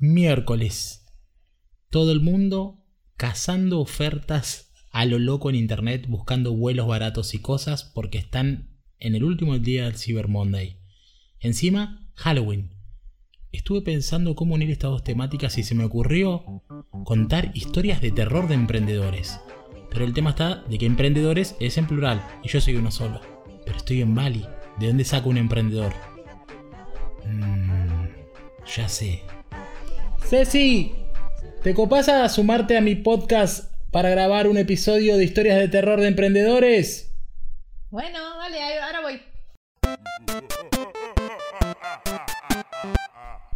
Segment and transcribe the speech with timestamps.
[0.00, 1.04] Miércoles.
[1.90, 2.84] Todo el mundo
[3.16, 9.16] cazando ofertas a lo loco en internet, buscando vuelos baratos y cosas porque están en
[9.16, 10.78] el último día del Cyber Monday.
[11.40, 12.76] Encima, Halloween.
[13.50, 16.62] Estuve pensando cómo unir estas dos temáticas y se me ocurrió
[17.02, 19.40] contar historias de terror de emprendedores.
[19.90, 23.20] Pero el tema está de que emprendedores es en plural y yo soy uno solo.
[23.64, 24.46] Pero estoy en Bali.
[24.78, 25.92] ¿De dónde saco un emprendedor?
[27.26, 28.06] Mm,
[28.64, 29.24] ya sé.
[30.28, 30.92] Ceci,
[31.62, 36.02] ¿te copas a sumarte a mi podcast para grabar un episodio de historias de terror
[36.02, 37.14] de emprendedores?
[37.88, 39.22] Bueno, dale, ahora voy.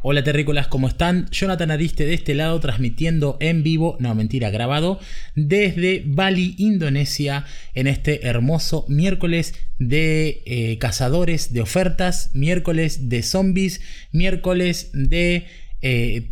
[0.01, 1.29] Hola terrícolas, ¿cómo están?
[1.30, 4.98] Jonathan Ariste de este lado transmitiendo en vivo, no mentira, grabado,
[5.34, 13.82] desde Bali, Indonesia, en este hermoso miércoles de eh, cazadores de ofertas, miércoles de zombies,
[14.10, 15.46] miércoles de
[15.82, 16.30] eh,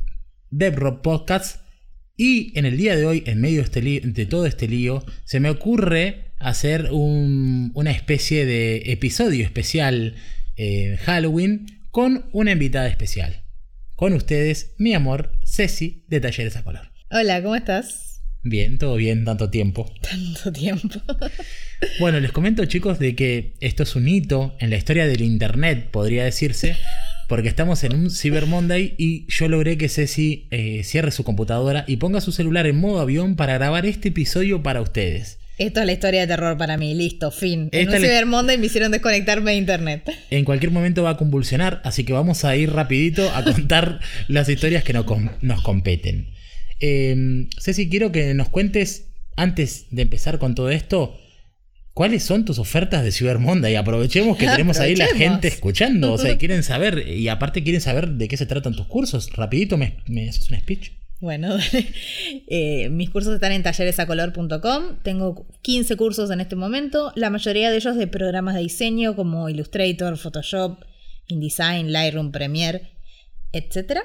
[0.51, 1.63] DevRock Podcast.
[2.17, 5.41] Y en el día de hoy, en medio de, este de todo este lío, se
[5.41, 10.15] me ocurre hacer una especie de episodio especial
[10.57, 13.43] eh, Halloween con una invitada especial.
[13.97, 16.91] Con ustedes, mi amor, Ceci de Talleres a Color.
[17.11, 18.23] Hola, ¿cómo estás?
[18.43, 19.93] Bien, todo bien, tanto tiempo.
[20.03, 21.01] Tanto tiempo.
[21.99, 25.91] bueno, les comento chicos de que esto es un hito en la historia del Internet,
[25.91, 26.77] podría decirse,
[27.31, 31.85] porque estamos en un Cyber Monday y yo logré que Ceci eh, cierre su computadora
[31.87, 35.39] y ponga su celular en modo avión para grabar este episodio para ustedes.
[35.57, 37.69] Esto es la historia de terror para mí, listo, fin.
[37.71, 40.11] en un Cyber Monday me hicieron desconectarme de internet.
[40.31, 44.49] En cualquier momento va a convulsionar, así que vamos a ir rapidito a contar las
[44.49, 45.05] historias que nos,
[45.63, 46.31] competen.
[46.81, 49.07] Eh, Ceci, quiero que nos cuentes,
[49.37, 51.17] antes de empezar con todo esto,
[51.93, 53.75] ¿Cuáles son tus ofertas de Cyber Monday?
[53.75, 56.13] Aprovechemos que tenemos ahí la gente escuchando.
[56.13, 59.31] O sea, quieren saber, y aparte quieren saber de qué se tratan tus cursos.
[59.33, 60.93] Rapidito, ¿me, haces un speech?
[61.19, 61.57] Bueno,
[62.47, 65.03] eh, mis cursos están en talleresacolor.com.
[65.03, 69.49] Tengo 15 cursos en este momento, la mayoría de ellos de programas de diseño como
[69.49, 70.83] Illustrator, Photoshop,
[71.27, 72.93] InDesign, Lightroom, Premiere,
[73.53, 73.99] etc.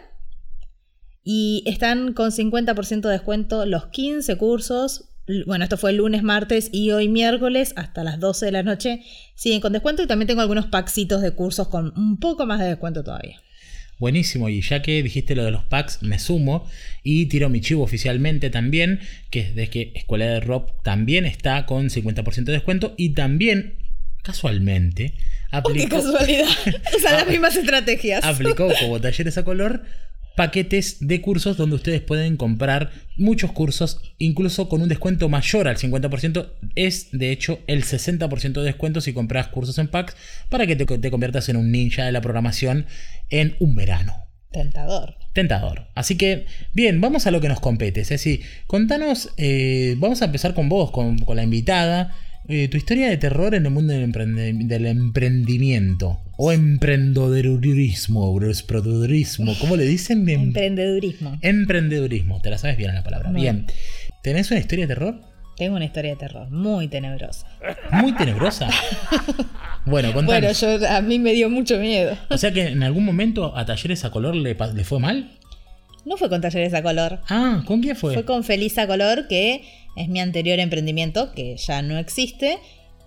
[1.24, 5.15] Y están con 50% de descuento los 15 cursos
[5.46, 9.02] bueno, esto fue el lunes, martes y hoy miércoles hasta las 12 de la noche
[9.34, 12.68] siguen con descuento y también tengo algunos packsitos de cursos con un poco más de
[12.68, 13.42] descuento todavía.
[13.98, 16.68] Buenísimo, y ya que dijiste lo de los packs, me sumo
[17.02, 19.00] y tiro mi chivo oficialmente también,
[19.30, 23.76] que es de que Escuela de Rock también está con 50% de descuento y también,
[24.22, 25.14] casualmente,
[25.50, 25.96] aplicó...
[25.98, 26.48] ¡Qué casualidad!
[26.98, 28.26] Usan las mismas estrategias.
[28.26, 29.84] Aplicó como talleres a color
[30.36, 35.78] paquetes de cursos donde ustedes pueden comprar muchos cursos, incluso con un descuento mayor al
[35.78, 36.50] 50%.
[36.76, 40.16] Es de hecho el 60% de descuento si compras cursos en packs
[40.50, 42.86] para que te, conviertas en un ninja de la programación
[43.30, 44.14] en un verano.
[44.52, 45.16] Tentador.
[45.34, 45.88] Tentador.
[45.96, 48.06] Así que, bien, vamos a lo que nos compete.
[48.06, 52.16] Ceci, contanos, eh, vamos a empezar con vos, con, con la invitada.
[52.48, 59.86] Eh, tu historia de terror en el mundo del, emprendimiento o emprendedurismo, emprendedurismo, ¿cómo le
[59.86, 60.28] dicen?
[60.28, 61.38] Em- emprendedurismo.
[61.42, 63.32] Emprendedurismo, te la sabes bien la palabra.
[63.32, 63.68] Bien.
[64.22, 65.22] ¿Tenés una historia de terror?
[65.56, 67.48] Tengo una historia de terror muy tenebrosa.
[67.92, 68.70] ¿Muy tenebrosa?
[69.86, 70.60] bueno, contanos.
[70.60, 72.18] Bueno, yo, a mí me dio mucho miedo.
[72.30, 75.32] O sea que en algún momento a Talleres a Color le, le fue mal.
[76.04, 77.22] No fue con Talleres a Color.
[77.30, 78.14] Ah, ¿con quién fue?
[78.14, 79.64] Fue con Feliz a Color, que
[79.96, 82.60] es mi anterior emprendimiento, que ya no existe,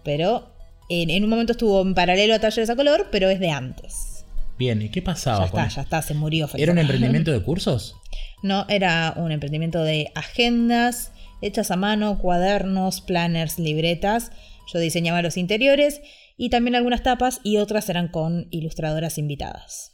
[0.02, 0.54] pero
[0.88, 4.24] en, un momento estuvo en paralelo a Talleres a Color, pero es de antes.
[4.58, 5.40] Bien, ¿y qué pasaba?
[5.40, 6.48] Ya está, ya está, se murió.
[6.54, 7.94] ¿Era un emprendimiento de cursos?
[8.40, 11.10] No, era un emprendimiento de agendas
[11.42, 14.30] hechas a mano, cuadernos, planners, libretas.
[14.72, 16.00] Yo diseñaba los interiores
[16.36, 19.92] y también algunas tapas y otras eran con ilustradoras invitadas.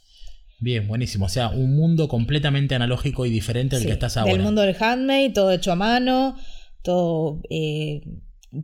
[0.59, 1.25] Bien, buenísimo.
[1.25, 4.31] O sea, un mundo completamente analógico y diferente al que estás ahora.
[4.31, 6.37] Del mundo del handmade, todo hecho a mano,
[6.81, 8.01] todo eh,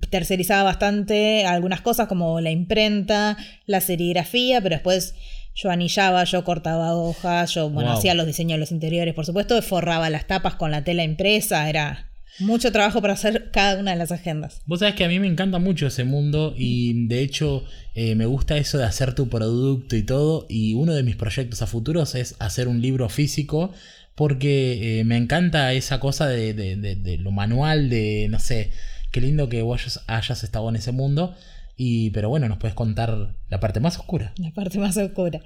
[0.10, 5.16] tercerizaba bastante algunas cosas como la imprenta, la serigrafía, pero después
[5.54, 9.62] yo anillaba, yo cortaba hojas, yo bueno, hacía los diseños de los interiores, por supuesto,
[9.62, 13.98] forraba las tapas con la tela impresa, era mucho trabajo para hacer cada una de
[13.98, 14.62] las agendas.
[14.66, 18.26] Vos sabés que a mí me encanta mucho ese mundo y de hecho eh, me
[18.26, 22.16] gusta eso de hacer tu producto y todo y uno de mis proyectos a futuros
[22.16, 23.72] es hacer un libro físico
[24.16, 28.72] porque eh, me encanta esa cosa de, lo manual, de no sé,
[29.12, 31.36] qué lindo que vos hayas estado en ese mundo.
[31.78, 34.34] Y, pero bueno, nos puedes contar la parte más oscura.
[34.38, 35.42] La parte más oscura.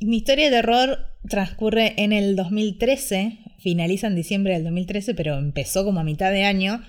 [0.00, 5.84] Mi historia de terror transcurre en el 2013, finaliza en diciembre del 2013, pero empezó
[5.84, 6.82] como a mitad de año,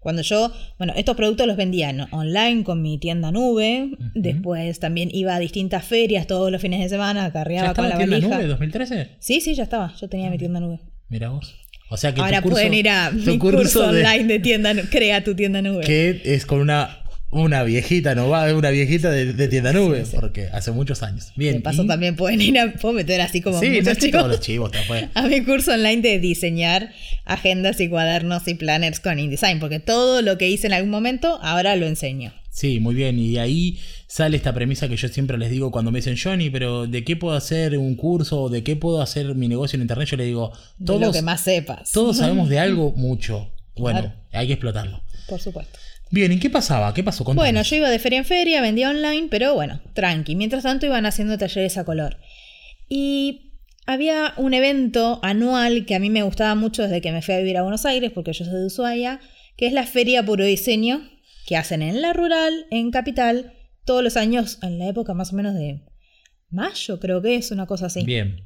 [0.00, 5.34] Cuando yo, bueno, estos productos los vendía online con mi tienda nube, después también iba
[5.34, 8.26] a distintas ferias todos los fines de semana, ¿Ya acarreaba estaba con la en tienda
[8.28, 8.38] valija.
[8.38, 9.16] nube 2013?
[9.18, 10.80] Sí, sí, ya estaba, yo tenía mi tienda nube.
[11.08, 11.54] Mira vos.
[11.88, 14.74] O sea que Ahora tu curso, pueden ir a mi curso, de- online de tienda,
[14.90, 15.84] crea tu tienda nube.
[15.84, 16.98] que es con una
[17.28, 21.32] una viejita, no va, una viejita de, de tienda nube, porque hace muchos años.
[21.36, 21.54] Bien.
[21.56, 24.06] de paso y- también pueden ir a, puedo meter así como Sí, no muchos que
[24.06, 24.20] chicos.
[24.20, 24.70] todos los chivos
[25.14, 26.92] a mi curso online de diseñar
[27.24, 31.38] agendas y cuadernos y planners con InDesign, porque todo lo que hice en algún momento
[31.42, 32.32] ahora lo enseño.
[32.56, 33.18] Sí, muy bien.
[33.18, 36.48] Y de ahí sale esta premisa que yo siempre les digo cuando me dicen, Johnny,
[36.48, 38.44] pero ¿de qué puedo hacer un curso?
[38.44, 40.08] ¿O ¿De qué puedo hacer mi negocio en internet?
[40.08, 41.92] Yo le digo, de lo todos, que más sepas.
[41.92, 43.50] todos sabemos de algo mucho.
[43.76, 44.14] Bueno, Claro.
[44.32, 45.02] hay que explotarlo.
[45.28, 45.78] Por supuesto.
[46.10, 46.94] Bien, ¿y qué pasaba?
[46.94, 47.24] ¿Qué pasó?
[47.24, 47.44] Contanos.
[47.44, 50.34] Bueno, yo iba de feria en feria, vendía online, pero bueno, tranqui.
[50.34, 52.16] Mientras tanto iban haciendo talleres a color.
[52.88, 53.52] Y
[53.86, 57.38] había un evento anual que a mí me gustaba mucho desde que me fui a
[57.38, 59.20] vivir a Buenos Aires, porque yo soy de Ushuaia,
[59.58, 61.02] que es la Feria Puro Diseño,
[61.46, 63.52] que hacen en la rural, en Capital,
[63.84, 65.80] todos los años, en la época más o menos de
[66.50, 68.04] mayo, creo que es, una cosa así.
[68.04, 68.42] Bien.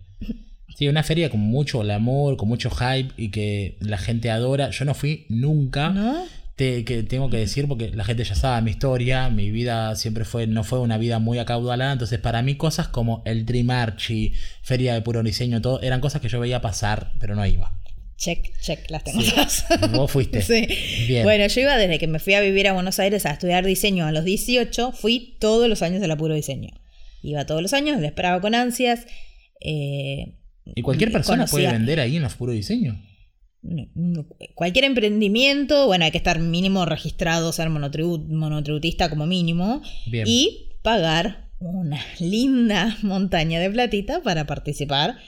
[0.76, 4.70] Sí, una feria con mucho glamour, con mucho hype y que la gente adora.
[4.70, 5.88] Yo no fui nunca.
[5.90, 6.24] ¿No?
[6.56, 10.26] Te- que tengo que decir porque la gente ya sabe mi historia, mi vida siempre
[10.26, 14.34] fue, no fue una vida muy acaudalada, entonces para mí cosas como el Dream Archie,
[14.62, 17.79] Feria de Puro Diseño, todo, eran cosas que yo veía pasar, pero no iba.
[18.20, 19.30] Check, check, las tengo Sí.
[19.30, 19.64] todas.
[19.92, 20.42] Vos fuiste.
[20.42, 20.66] Sí.
[21.08, 21.22] Bien.
[21.24, 24.04] Bueno, yo iba desde que me fui a vivir a Buenos Aires a estudiar diseño
[24.06, 26.68] a los 18, fui todos los años de la puro diseño.
[27.22, 29.06] Iba todos los años, le esperaba con ansias.
[29.62, 30.36] eh,
[30.74, 33.02] y cualquier persona puede vender ahí en los Puro Diseño.
[34.54, 40.26] cualquier emprendimiento, bueno, hay que estar mínimo registrado, ser monotribu- monotributista como mínimo, Bien.
[40.28, 45.18] y pagar una linda montaña de platita para participar.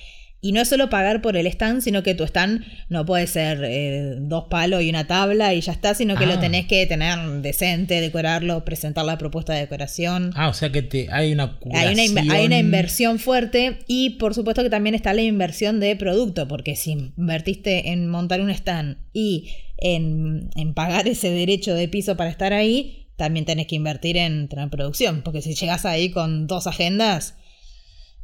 [0.45, 3.61] Y no es solo pagar por el stand, sino que tu stand no puede ser
[3.63, 6.27] eh, dos palos y una tabla y ya está, sino que Ah.
[6.35, 10.33] lo tenés que tener decente, decorarlo, presentar la propuesta de decoración.
[10.35, 12.53] Ah, o sea que te, hay una Hay una, inve- hay una curación.
[12.67, 17.91] inversión fuerte y por supuesto que también está la inversión de producto, porque si invertiste
[17.93, 19.49] en montar un stand y
[19.79, 24.49] en, en pagar ese derecho de piso para estar ahí, también tenés que invertir en
[24.73, 27.37] producción, porque si llegas ahí con dos agendas,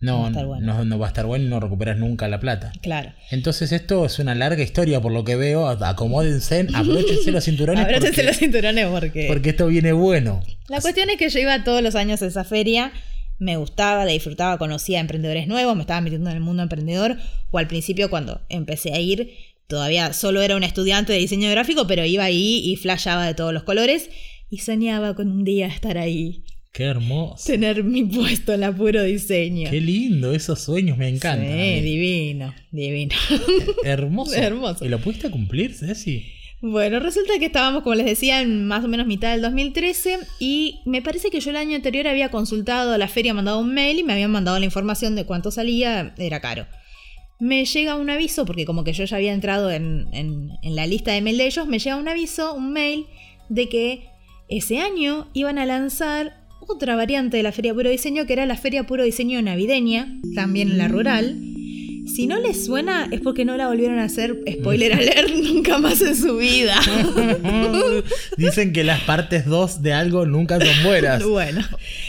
[0.00, 0.66] No, va a estar bueno.
[0.66, 2.72] no, no va a estar bueno y no recuperas nunca la plata.
[2.82, 3.12] claro.
[3.30, 5.68] Entonces esto es una larga historia por lo que veo.
[5.68, 9.26] Acomódense, abróchense los cinturones Abróchense porque, los cinturones porque...
[9.28, 10.42] porque esto viene bueno.
[10.68, 12.92] La cuestión es que yo iba todos los años a esa feria,
[13.38, 17.16] me gustaba, la disfrutaba, conocía emprendedores nuevos, me estaba metiendo en el mundo emprendedor,
[17.50, 19.32] o al principio cuando empecé a ir,
[19.66, 23.52] todavía solo era una estudiante de diseño gráfico, pero iba ahí y flashaba de todos
[23.52, 24.10] los colores
[24.50, 26.44] y soñaba con un día estar ahí,
[26.78, 27.44] Qué hermoso.
[27.44, 29.68] tener mi puesto en la puro diseño.
[29.68, 31.44] Qué lindo, esos sueños me encantan.
[31.48, 33.16] Sí, divino, divino.
[33.84, 34.32] Hermoso.
[34.34, 34.84] Hermoso.
[34.84, 36.24] ¿Y lo pudiste cumplir, Ceci?
[36.60, 40.80] Bueno, resulta que estábamos, como les decía, en más o menos mitad del 2013 y
[40.86, 43.98] me parece que yo el año anterior había consultado a la feria, mandado un mail
[43.98, 46.66] y me habían mandado la información de cuánto salía, era caro.
[47.40, 50.86] Me llega un aviso, porque como que yo ya había entrado en, en- en la
[50.86, 53.06] lista de mail de ellos, me llega un aviso, un mail,
[53.48, 54.04] de que
[54.48, 58.56] ese año iban a lanzar otra variante de la Feria Puro Diseño, que era la
[58.56, 61.36] Feria Puro Diseño navideña, también en la rural.
[62.06, 66.00] Si no les suena, es porque no la volvieron a hacer, spoiler alert, nunca más
[66.00, 66.80] en su vida.
[68.36, 71.22] Dicen que las partes 2 de algo nunca son buenas.
[71.28, 71.62] Bueno,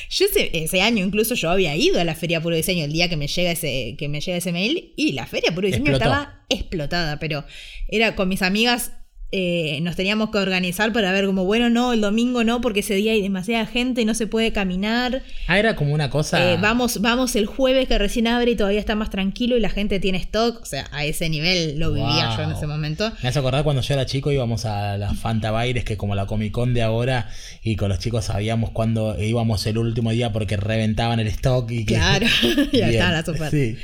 [0.10, 3.10] yo ese, ese año incluso yo había ido a la Feria Puro Diseño el día
[3.10, 6.06] que me llega ese, que me llega ese mail y la Feria Puro Diseño Explotó.
[6.06, 7.46] estaba explotada, pero
[7.88, 8.94] era con mis amigas,
[9.32, 12.96] eh, nos teníamos que organizar para ver como, bueno, no, el domingo no, porque ese
[12.96, 15.22] día hay demasiada gente y no se puede caminar.
[15.48, 16.54] Ah, era como una cosa.
[16.54, 19.70] Eh, vamos, vamos el jueves que recién abre y todavía está más tranquilo y la
[19.70, 20.62] gente tiene stock.
[20.64, 23.12] O sea, a ese nivel lo vivía yo en ese momento.
[23.22, 26.26] Me hace acordar cuando yo era chico íbamos a la Fanta Baires, que como la
[26.26, 27.30] Comic Con de ahora,
[27.64, 31.86] y con los chicos sabíamos cuándo íbamos el último día porque reventaban el stock y
[31.86, 32.26] que- Claro,
[32.74, 33.52] ya estaban las ofertas.
[33.52, 33.76] Sí.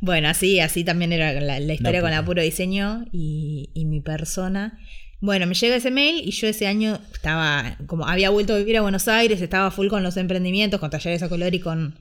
[0.00, 2.26] Bueno, así, así también era la, la historia No, con la pues.
[2.26, 4.78] puro diseño y, y mi persona.
[5.20, 8.76] Bueno, me llega ese mail y yo ese año estaba, como había vuelto a vivir
[8.76, 11.98] a Buenos Aires, estaba full con los emprendimientos, con talleres a color y con,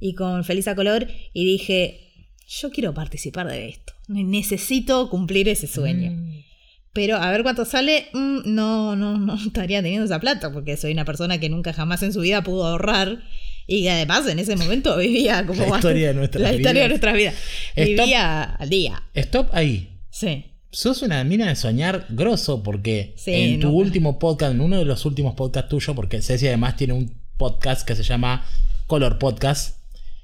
[0.00, 2.00] y con Feliz a color, y dije,
[2.48, 6.12] yo quiero participar de esto, necesito cumplir ese sueño.
[6.12, 6.44] Mm.
[6.94, 10.92] Pero a ver cuánto sale, mm, no, no, no estaría teniendo esa plata, porque soy
[10.92, 13.22] una persona que nunca jamás en su vida pudo ahorrar.
[13.66, 16.74] Y que además en ese momento vivía como La historia de nuestras La historia de
[16.74, 16.88] vidas.
[16.90, 17.34] nuestras vidas.
[17.74, 18.04] Stop.
[18.04, 19.02] Vivía al día.
[19.14, 19.98] Stop ahí.
[20.10, 20.44] Sí.
[20.70, 23.72] Sos una mina de soñar grosso porque Sí, en tu no.
[23.74, 27.86] último podcast, en uno de los últimos podcasts tuyos, porque Ceci además tiene un podcast
[27.86, 28.44] que se llama
[28.86, 29.78] Color Podcast.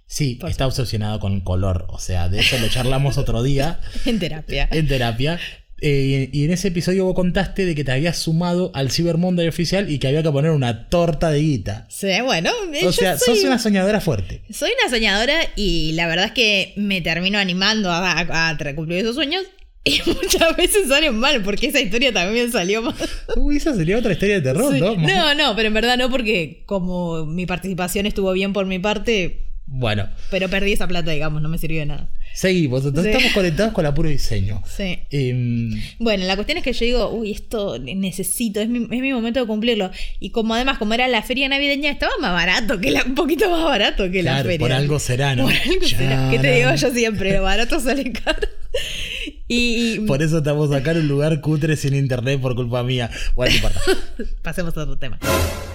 [0.07, 3.81] Sí, Por está obsesionado con el color, o sea, de eso lo charlamos otro día
[4.05, 4.69] En terapia.
[4.71, 5.41] en terapia.
[5.85, 9.49] Eh, y en ese episodio vos contaste de que te habías sumado al Cyber Monday
[9.49, 11.87] oficial y que había que poner una torta de guita.
[11.91, 12.51] Sí, bueno.
[12.71, 14.43] O yo sea, soy, sos una soñadora fuerte.
[14.53, 18.99] soy una soñadora y la verdad es que me termino animando a, a- a cumplir
[19.01, 19.43] esos sueños.
[19.85, 22.95] Y muchas veces salen mal, porque esa historia también salió mal.
[23.35, 24.79] Uy, esa sería otra historia de terror, Sí.
[24.81, 24.95] ¿no?
[24.95, 29.41] No, no, pero en verdad no, porque como mi participación estuvo bien por mi parte,
[29.67, 32.09] Bueno, pero perdí esa plata, digamos, no me sirvió de nada.
[32.35, 32.85] seguimos.
[32.85, 33.17] Entonces Sí.
[33.19, 34.63] estamos conectados con la puro diseño.
[34.67, 34.99] Sí.
[35.11, 39.13] Em, Bueno, la cuestión es que yo digo, uy, esto necesito, es mi, es mi
[39.13, 39.91] momento de cumplirlo.
[40.21, 43.51] Y como además, como era la feria navideña, estaba más barato que la, un poquito
[43.51, 44.59] más barato que la feria.
[44.59, 45.45] por algo será, ¿no?
[45.45, 46.29] Por algo será.
[46.31, 47.33] ¿Qué te digo yo siempre?
[47.35, 48.49] Lo barato sale caro.
[49.55, 53.11] Y, Por eso estamos acá en un lugar cutre sin internet por culpa mía.
[53.35, 53.81] Bueno, no importa.
[54.43, 55.19] pasemos a otro tema.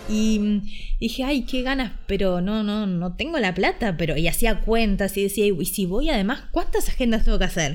[0.10, 0.62] Y mm,
[1.00, 5.16] dije, ay, qué ganas, pero no, no, no tengo la plata, pero y hacía cuentas
[5.18, 7.74] y decía, y si voy además, ¿cuántas agendas tengo que hacer?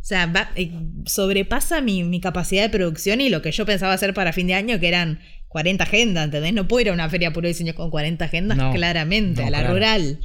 [0.00, 0.70] O sea, va- eh,
[1.06, 4.54] sobrepasa mi, mi capacidad de producción y lo que yo pensaba hacer para fin de
[4.54, 5.18] año, que eran
[5.48, 6.52] 40 agendas, ¿entendés?
[6.52, 9.50] No puedo ir a una feria puro diseño con 40 agendas, No, claramente, no, a
[9.50, 9.74] la claro.
[9.74, 10.20] rural.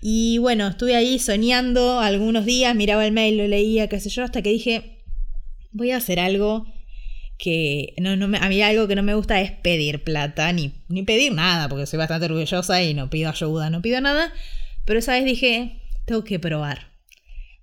[0.00, 4.22] Y bueno, estuve ahí soñando algunos días, miraba el mail, lo leía, qué sé yo,
[4.24, 5.04] hasta que dije,
[5.72, 6.66] voy a hacer algo
[7.38, 10.72] que no, no me- a mí algo que no me gusta es pedir plata, ni,
[10.88, 14.32] ni pedir nada, porque soy bastante orgullosa y no pido ayuda, no pido nada.
[14.84, 16.95] Pero esa vez dije, tengo que probar.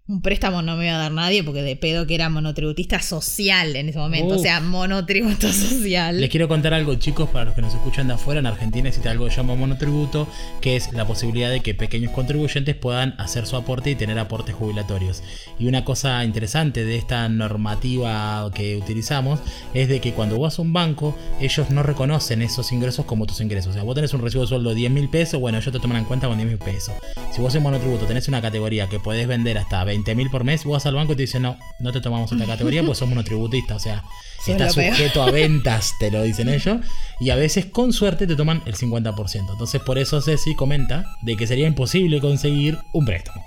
[0.06, 3.74] Un préstamo no me iba a dar nadie porque de pedo que era monotributista social
[3.78, 4.36] en ese momento.
[4.36, 6.20] O sea, monotributo social.
[6.20, 8.42] Les quiero contar algo, chicos, para los que nos escuchan de afuera.
[8.42, 10.28] En Argentina existe algo que se llama monotributo,
[10.60, 14.54] que es la posibilidad de que pequeños contribuyentes puedan hacer su aporte y tener aportes
[14.56, 15.24] jubilatorios.
[15.58, 19.40] Y una cosa interesante de esta normativa que utilizamos
[19.74, 23.40] es de que cuando vas a un banco, ellos no reconocen esos ingresos como tus
[23.40, 23.70] ingresos.
[23.70, 25.80] O sea, vos tenés un recibo de sueldo de 10 mil pesos, bueno, ellos te
[25.80, 26.94] toman en cuenta con 10 mil pesos.
[27.32, 30.64] Si vos en monotributo tenés una categoría que podés vender hasta 20 mil por mes,
[30.64, 33.10] vos vas al banco y te dicen, no, no te tomamos esta categoría porque sos
[33.10, 33.76] monotributista.
[33.76, 34.04] O sea,
[34.40, 34.96] Sos está lo peor.
[34.96, 36.78] sujeto a ventas, te lo dicen ellos.
[37.20, 39.52] Y a veces con suerte te toman el 50%.
[39.52, 43.44] Entonces por eso Ceci comenta de que sería imposible conseguir un préstamo.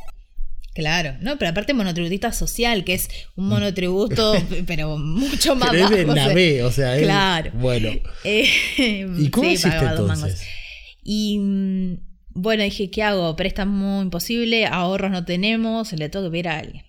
[0.74, 4.34] Claro, no, pero aparte monotributista social, que es un monotributo,
[4.66, 5.70] pero mucho más.
[5.70, 7.50] Pero es de bajo, o sea, es- Claro.
[7.54, 7.88] bueno.
[8.24, 10.42] Eh, ¿Y cómo sí, hiciste entonces?
[11.02, 11.96] Y mm,
[12.36, 13.34] bueno, dije, ¿qué hago?
[13.36, 16.84] Préstamo imposible, ahorros no tenemos, le tengo que pedir a alguien.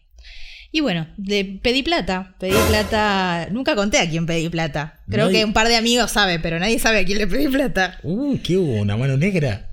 [0.72, 5.00] Y bueno, le pedí plata, pedí plata, nunca conté a quién pedí plata.
[5.10, 7.48] Creo Nadie- que un par de amigos sabe, pero nadie sabe a quién le pedí
[7.48, 7.98] plata.
[8.04, 8.74] Uh, ¿qué hubo?
[8.82, 9.70] ¿Una mano negra?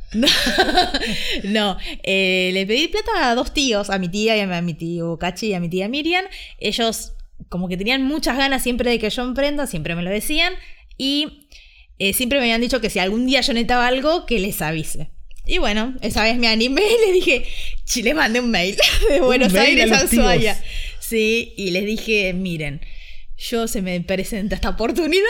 [1.43, 5.19] No, eh, le pedí plata a dos tíos, a mi tía y a mi tío
[5.19, 6.25] Cachi y a mi tía Miriam.
[6.61, 7.14] Ellos
[7.49, 10.52] como que tenían muchas ganas siempre de que yo emprenda, siempre me lo decían.
[10.97, 11.49] Y
[11.99, 15.11] eh, siempre me habían dicho que si algún día yo necesitaba algo, que les avise.
[15.47, 17.45] Y bueno, esa vez me animé y les dije,
[17.85, 18.77] "Chi, les mandé un mail
[19.11, 20.63] de Buenos mail Aires a Ushuaia.
[21.01, 22.81] Sí, y les dije, miren,
[23.37, 25.23] yo se me presenta esta oportunidad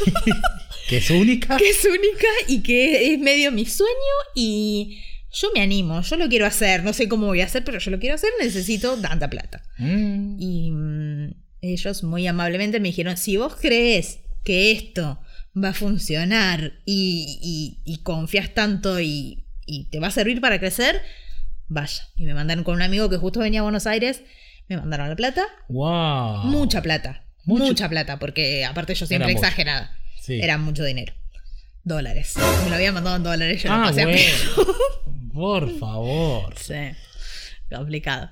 [0.88, 1.56] ¿Que es única?
[1.56, 3.92] que es única y que es medio mi sueño
[4.34, 5.00] y
[5.32, 7.90] yo me animo, yo lo quiero hacer, no sé cómo voy a hacer, pero yo
[7.90, 9.62] lo quiero hacer, necesito tanta plata.
[9.78, 15.20] Mm, Y mm, ellos muy amablemente me dijeron, si vos crees que esto
[15.56, 17.38] va a funcionar y,
[17.84, 21.02] y- y confías tanto y, y te va a servir para crecer,
[21.68, 22.08] vaya.
[22.16, 24.22] Y me mandaron con un amigo que justo venía a Buenos Aires,
[24.68, 26.44] me mandaron la plata, wow.
[26.44, 27.64] mucha plata, Mucho.
[27.64, 29.46] mucha plata, porque aparte yo siempre Era mucho.
[29.46, 29.96] exagerada.
[30.20, 30.40] Sí.
[30.40, 31.12] Era mucho dinero.
[31.84, 32.34] Dólares.
[32.62, 35.32] Me lo había mandado en dólares, yo lo Ah, pasé a.
[35.34, 36.54] Por favor.
[36.58, 36.74] Sí.
[37.74, 38.30] Complicado.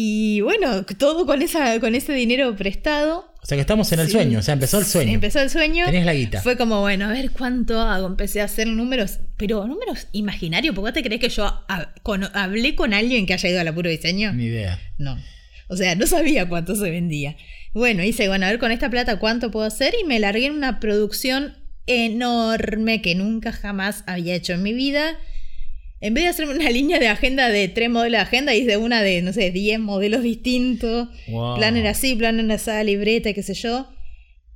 [0.00, 3.34] Y bueno, todo con esa, con ese dinero prestado.
[3.42, 4.12] O sea que estamos en el Sí.
[4.12, 5.10] sueño, o sea, empezó el sueño.
[5.12, 5.86] Empezó el sueño.
[5.86, 6.40] Tenés la guita.
[6.40, 8.06] Fue como, bueno, a ver cuánto hago.
[8.06, 10.72] Empecé a hacer números, pero números imaginarios.
[10.76, 11.52] ¿Por qué te crees que yo
[12.04, 14.32] con- hablé con alguien que haya ido al puro diseño?
[14.34, 14.78] Ni idea.
[14.98, 15.18] No.
[15.66, 17.36] O sea, no sabía cuánto se vendía.
[17.74, 20.52] Bueno, hice, bueno, a ver con esta plata cuánto puedo hacer y me largué en
[20.54, 25.16] una producción enorme que nunca jamás había hecho en mi vida.
[26.00, 29.02] En vez de hacerme una línea de agenda de tres modelos de agenda, hice una
[29.02, 31.08] de, no sé, 10 modelos distintos.
[31.28, 31.56] Wow.
[31.56, 33.88] Planner así, planner así, libreta, qué sé yo.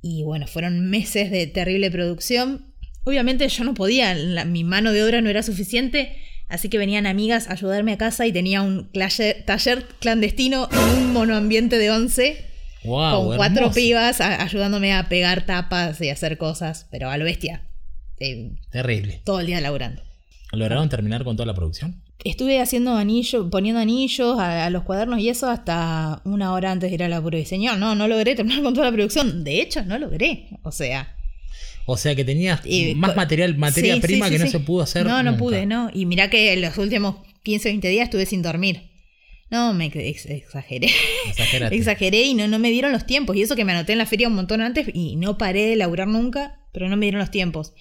[0.01, 2.73] Y bueno, fueron meses de terrible producción.
[3.03, 6.15] Obviamente yo no podía, la- mi mano de obra no era suficiente,
[6.47, 10.79] así que venían amigas a ayudarme a casa y tenía un clase- taller clandestino en
[11.03, 12.37] un monoambiente de 11
[12.85, 13.75] Wow, con cuatro hermoso.
[13.75, 17.63] pibas a- ayudándome a pegar tapas y hacer cosas, pero a lo bestia.
[18.19, 19.21] Eh, Terrible.
[19.25, 20.01] todo el día laburando.
[20.53, 22.01] ¿Lograron terminar con toda la producción?
[22.23, 26.89] Estuve haciendo anillos, poniendo anillos a, a los cuadernos y eso hasta una hora antes
[26.89, 27.75] de ir a la puro diseño.
[27.77, 29.43] No, no logré terminar con toda la producción.
[29.43, 30.47] De hecho, no logré.
[30.63, 31.15] O sea,
[31.85, 32.61] O sea que tenías
[32.95, 35.05] más material, materia sí, prima sí, que no se pudo hacer.
[35.05, 35.37] No, no nunca.
[35.39, 35.89] pude, no.
[35.93, 38.89] Y mirá que los últimos 15 o 20 días estuve sin dormir.
[39.49, 40.89] No, me ex- exageré.
[41.27, 41.75] Exagérate.
[41.75, 43.35] Exageré y no, no me dieron los tiempos.
[43.35, 45.75] Y eso que me anoté en la feria un montón antes y no paré de
[45.75, 47.73] laburar nunca, pero no me dieron los tiempos.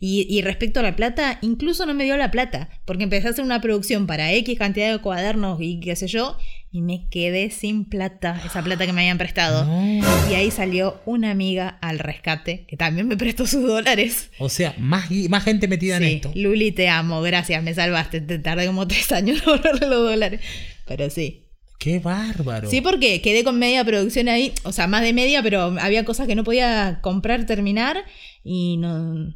[0.00, 3.30] Y, y respecto a la plata, incluso no me dio la plata, porque empecé a
[3.30, 6.36] hacer una producción para X cantidad de cuadernos y qué sé yo,
[6.70, 9.64] y me quedé sin plata, esa plata que me habían prestado.
[9.96, 10.30] No.
[10.30, 14.30] Y ahí salió una amiga al rescate, que también me prestó sus dólares.
[14.38, 16.32] O sea, más, más gente metida en Sí, esto.
[16.34, 18.20] Luli, te amo, gracias, me salvaste.
[18.20, 20.40] Te tardé como tres años en ahorrarle los dólares.
[20.86, 21.45] Pero sí.
[21.78, 22.70] Qué bárbaro.
[22.70, 26.26] Sí, porque quedé con media producción ahí, o sea, más de media, pero había cosas
[26.26, 28.04] que no podía comprar, terminar
[28.42, 29.34] y no...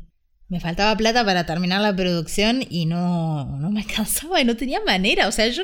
[0.48, 4.80] Me faltaba plata para terminar la producción y no, no me alcanzaba y no tenía
[4.84, 5.28] manera.
[5.28, 5.62] O sea, yo,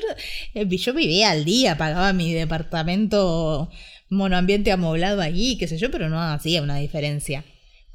[0.54, 3.68] eh, yo vivía al día, pagaba mi departamento
[4.09, 7.45] monoambiente amoblado allí, qué sé yo, pero no hacía una diferencia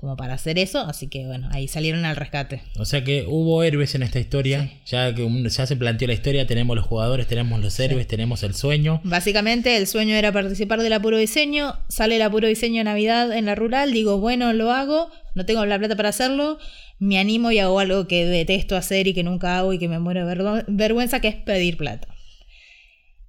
[0.01, 0.79] como para hacer eso.
[0.79, 2.63] Así que bueno, ahí salieron al rescate.
[2.77, 4.63] O sea que hubo héroes en esta historia.
[4.63, 4.81] Sí.
[4.87, 8.55] Ya que ya se planteó la historia, tenemos los jugadores, tenemos los héroes, tenemos el
[8.55, 8.99] sueño.
[9.03, 13.53] Básicamente el sueño era participar del apuro diseño, sale el apuro diseño Navidad en la
[13.53, 16.57] rural, digo, bueno, lo hago, no tengo la plata para hacerlo,
[16.97, 19.99] me animo y hago algo que detesto hacer y que nunca hago y que me
[19.99, 22.07] muero de vergüenza, que es pedir plata.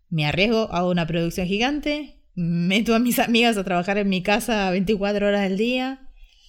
[0.08, 4.70] Me arriesgo, hago una producción gigante, meto a mis amigas a trabajar en mi casa
[4.70, 6.01] 24 horas del día,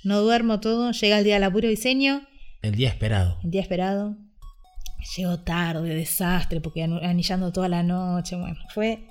[0.03, 2.27] no duermo todo, llega el día del apuro diseño,
[2.62, 3.39] El día esperado.
[3.43, 4.17] el día esperado.
[5.17, 8.36] Llegó tarde, desastre, porque anillando toda la noche.
[8.38, 9.05] Bueno, fue.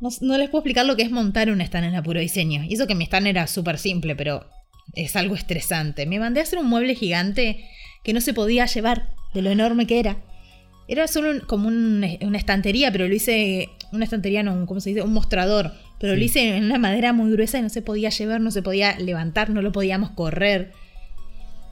[0.00, 2.64] No, no les puedo explicar lo que es montar un stand en apuro diseño.
[2.64, 4.46] Y eso que mi stand era súper simple, pero
[4.94, 6.06] es algo estresante.
[6.06, 7.62] Me mandé a hacer un mueble gigante
[8.02, 10.16] que no se podía llevar de lo enorme que era.
[10.88, 13.68] Era solo un- como un- una estantería, pero lo hice.
[13.92, 15.02] Una estantería, no, ¿cómo se dice?
[15.02, 15.72] Un mostrador.
[16.02, 16.18] Pero Sí.
[16.18, 18.98] lo hice en una madera muy gruesa y no se podía llevar, no se podía
[18.98, 20.72] levantar, no lo podíamos correr.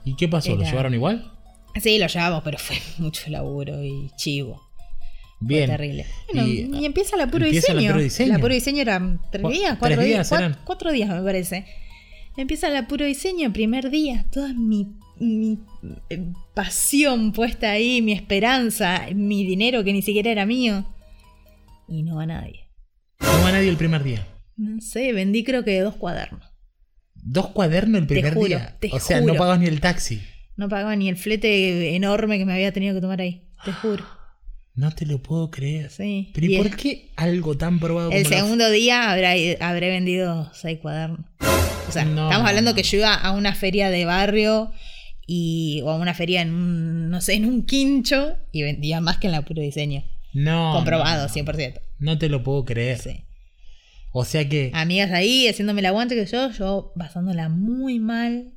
[0.06, 0.56] ¿Y qué pasó?
[0.56, 1.30] ¿Lo llevaron igual?
[1.82, 4.62] Sí, lo llevamos, pero fue mucho laburo y chivo.
[5.40, 5.66] Bien.
[5.66, 6.06] Fue terrible.
[6.32, 7.90] Bueno, Y- y, empieza el apuro empieza el diseño.
[7.92, 8.30] apuro diseño.
[8.30, 10.32] El apuro diseño era tres Cu- días, tres cuatro días.
[10.32, 10.56] eran.
[10.64, 11.66] cuatro días, me parece.
[12.37, 14.26] Empieza el apuro diseño, primer día.
[14.30, 14.87] Toda mi,
[15.18, 15.58] mi,
[16.08, 20.87] eh, pasión puesta ahí, mi esperanza, mi dinero que ni siquiera era mío.
[21.88, 22.66] Y no va nadie.
[23.20, 24.26] No va nadie el primer día.
[24.56, 26.42] No sé, vendí creo que dos cuadernos.
[27.14, 28.76] Dos cuadernos el primer juro, día.
[28.80, 30.23] te o sea, no pagas ni el taxi.
[30.56, 33.49] No pagaba ni el flete enorme que me había tenido que tomar ahí.
[33.64, 34.04] Te juro.
[34.75, 35.90] No te lo puedo creer.
[35.90, 36.30] Sí.
[36.34, 40.78] Pero ¿y por qué algo tan probado El como segundo día habrá, habré vendido seis
[40.80, 41.21] cuadernos.
[41.88, 44.71] O sea, No, estamos hablando que yo iba a una feria de barrio
[45.26, 49.16] y, o a una feria en un, no sé, en un quincho y vendía más
[49.16, 50.04] que en la puro diseño.
[50.32, 50.73] No.
[50.75, 51.52] Comprobado, no, no.
[51.52, 51.80] 100%.
[51.99, 52.99] No te lo puedo creer.
[52.99, 53.25] Sí.
[54.12, 54.71] O sea que.
[54.75, 58.52] Amigas ahí haciéndome el aguante que yo, yo pasándola muy mal,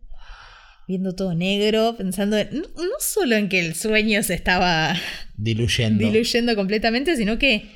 [0.88, 4.96] viendo todo negro, pensando en- no, no solo en que el sueño se estaba
[5.38, 6.04] Diluyendo.
[6.06, 7.70] diluyendo completamente, sino que,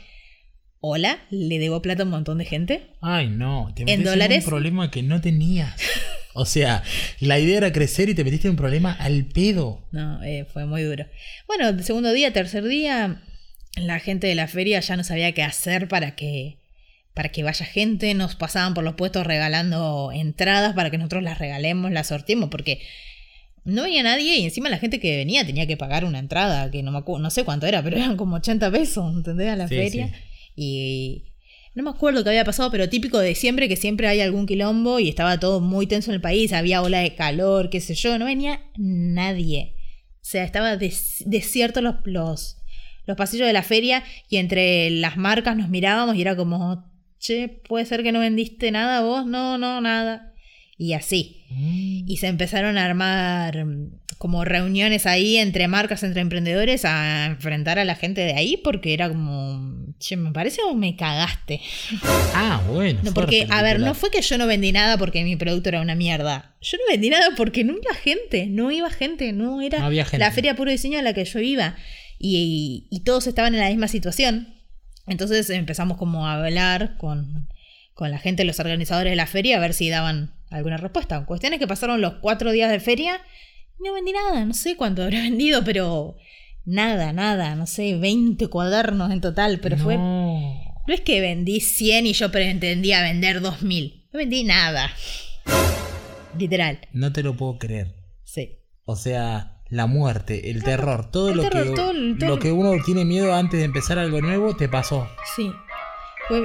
[0.79, 2.91] hola, le debo plata a un montón de gente.
[3.01, 3.71] Ay, no.
[3.75, 4.43] Te ¿En metiste dólares?
[4.45, 5.75] un problema que no tenías.
[6.33, 6.83] O sea,
[7.19, 9.87] la idea era crecer y te metiste en un problema al pedo.
[9.91, 11.05] No, eh, fue muy duro.
[11.47, 13.23] Bueno, segundo día, tercer día,
[13.79, 16.57] la gente de la feria ya no sabía qué hacer para que,
[17.13, 18.13] para que vaya gente.
[18.13, 22.81] Nos pasaban por los puestos regalando entradas para que nosotros las regalemos, las sorteemos, porque
[23.65, 26.83] no venía nadie y encima la gente que venía tenía que pagar una entrada, que
[26.83, 29.49] no, me acu- no sé cuánto era, pero eran como 80 pesos, ¿entendés?
[29.49, 30.07] A la Sí, feria.
[30.07, 30.13] sí.
[30.55, 31.23] Y
[31.75, 34.99] no me acuerdo qué había pasado, pero típico de siempre, que siempre hay algún quilombo
[34.99, 38.17] y estaba todo muy tenso en el país, había ola de calor, qué sé yo,
[38.17, 39.73] no venía nadie.
[40.15, 42.57] O sea, estaba des- desierto los, los,
[43.07, 46.85] los pasillos de la feria y entre las marcas nos mirábamos y era como,
[47.19, 50.33] che, puede ser que no vendiste nada vos, no, no, nada.
[50.77, 51.43] Y así.
[51.49, 52.03] Mm.
[52.07, 57.79] Y se empezaron a armar mm, como reuniones ahí entre marcas, entre emprendedores, a enfrentar
[57.79, 61.61] a la gente de ahí, porque era como, che, me parece o me cagaste.
[62.39, 62.99] Ah, bueno.
[63.03, 65.81] No, porque, a ver, no fue que yo no vendí nada porque mi producto era
[65.81, 66.55] una mierda.
[66.61, 70.05] Yo no vendí nada porque no iba gente, no iba gente, no era No había
[70.05, 70.19] gente.
[70.19, 71.75] la feria puro diseño a la que yo iba.
[72.19, 74.53] Y, y todos estaban en la misma situación.
[75.07, 77.47] Entonces empezamos como a hablar con,
[77.93, 81.25] con la gente, los organizadores de la feria, a ver si daban alguna respuesta.
[81.25, 83.21] Cuestión es que pasaron los cuatro días de feria
[83.79, 86.15] no vendí nada, no sé cuánto habré vendido, pero
[86.65, 90.59] nada, nada, no sé, 20 cuadernos en total, pero fue No.
[90.87, 94.07] no es que vendí 100 y yo pretendía vender 2000.
[94.11, 94.89] No vendí nada.
[96.37, 96.79] Literal.
[96.93, 97.95] No te lo puedo creer.
[98.23, 98.59] Sí.
[98.85, 102.39] O sea, la muerte, el terror, todo, el lo, terror, que, todo el- todo lo
[102.39, 105.09] que uno tiene miedo antes de empezar algo nuevo, te pasó.
[105.35, 105.51] Sí.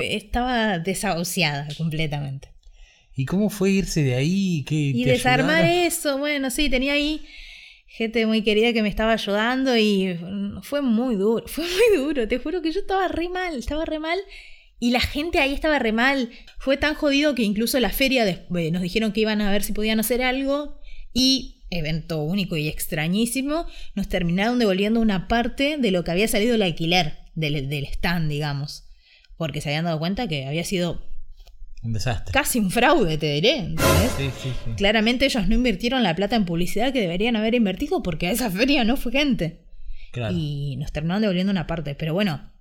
[0.01, 2.49] Estaba desahuciada completamente.
[3.15, 4.65] ¿Y cómo fue irse de ahí?
[4.67, 5.87] ¿Qué, Y desarmar ayudaron?
[5.87, 7.23] eso, bueno, sí, tenía ahí
[7.87, 10.19] gente muy querida que me estaba ayudando y
[10.63, 13.99] fue muy duro, fue muy duro, te juro que yo estaba re mal, estaba re
[13.99, 14.19] mal
[14.79, 16.31] y la gente ahí estaba re mal.
[16.59, 19.73] Fue tan jodido que incluso la feria eh, nos dijeron que iban a ver si
[19.73, 20.81] podían hacer algo
[21.13, 26.55] y evento único y extrañísimo, nos terminaron devolviendo una parte de lo que había salido
[26.55, 28.85] el alquiler del, del stand, digamos.
[29.37, 31.03] Porque se habían dado cuenta que había sido
[31.83, 32.33] un desastre.
[32.33, 33.75] Casi un fraude, te diré.
[34.17, 34.71] Sí, sí, sí.
[34.77, 38.51] Claramente ellos no invirtieron la plata en publicidad que deberían haber invertido porque a esa
[38.51, 39.65] feria no fue gente.
[40.13, 40.35] Claro.
[40.37, 41.97] Y nos terminaron devolviendo una parte.
[41.97, 42.53] Pero bueno,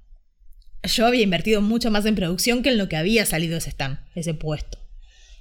[0.83, 3.99] yo había invertido mucho más en producción que en lo que había salido ese stand,
[4.15, 4.79] ese puesto.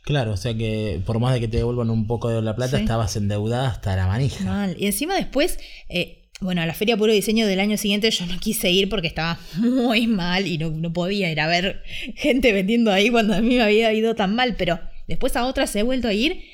[0.03, 2.79] Claro, o sea que por más de que te devuelvan un poco de la plata,
[2.79, 4.45] estabas endeudada hasta la manija.
[4.45, 4.77] Mal.
[4.79, 5.59] Y encima después,
[5.89, 9.07] eh, bueno, a la Feria Puro Diseño del año siguiente yo no quise ir porque
[9.07, 11.83] estaba muy mal y no, podía ir a ver
[12.17, 15.75] gente vendiendo ahí cuando a mí me había ido tan mal, pero después a otras
[15.77, 16.45] he vuelto a ir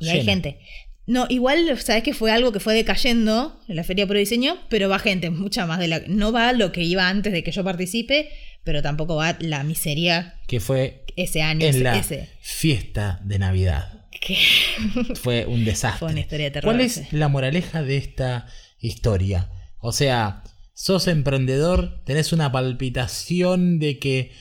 [0.00, 0.58] y hay gente.
[1.06, 4.88] No, igual, sabes que fue algo que fue decayendo en la Feria Puro Diseño, pero
[4.88, 6.00] va gente, mucha más de la...
[6.08, 8.30] No va lo que iba antes de que yo participe,
[8.64, 11.66] pero tampoco va la miseria que fue ese año.
[11.66, 12.02] En la
[12.40, 14.06] fiesta de Navidad.
[14.20, 14.36] ¿Qué?
[15.14, 15.98] Fue un desastre.
[15.98, 16.72] Fue una historia de terror.
[16.72, 18.46] ¿Cuál es la moraleja de esta
[18.84, 19.50] historia.
[19.78, 24.32] O sea, sos emprendedor, tenés una palpitación de que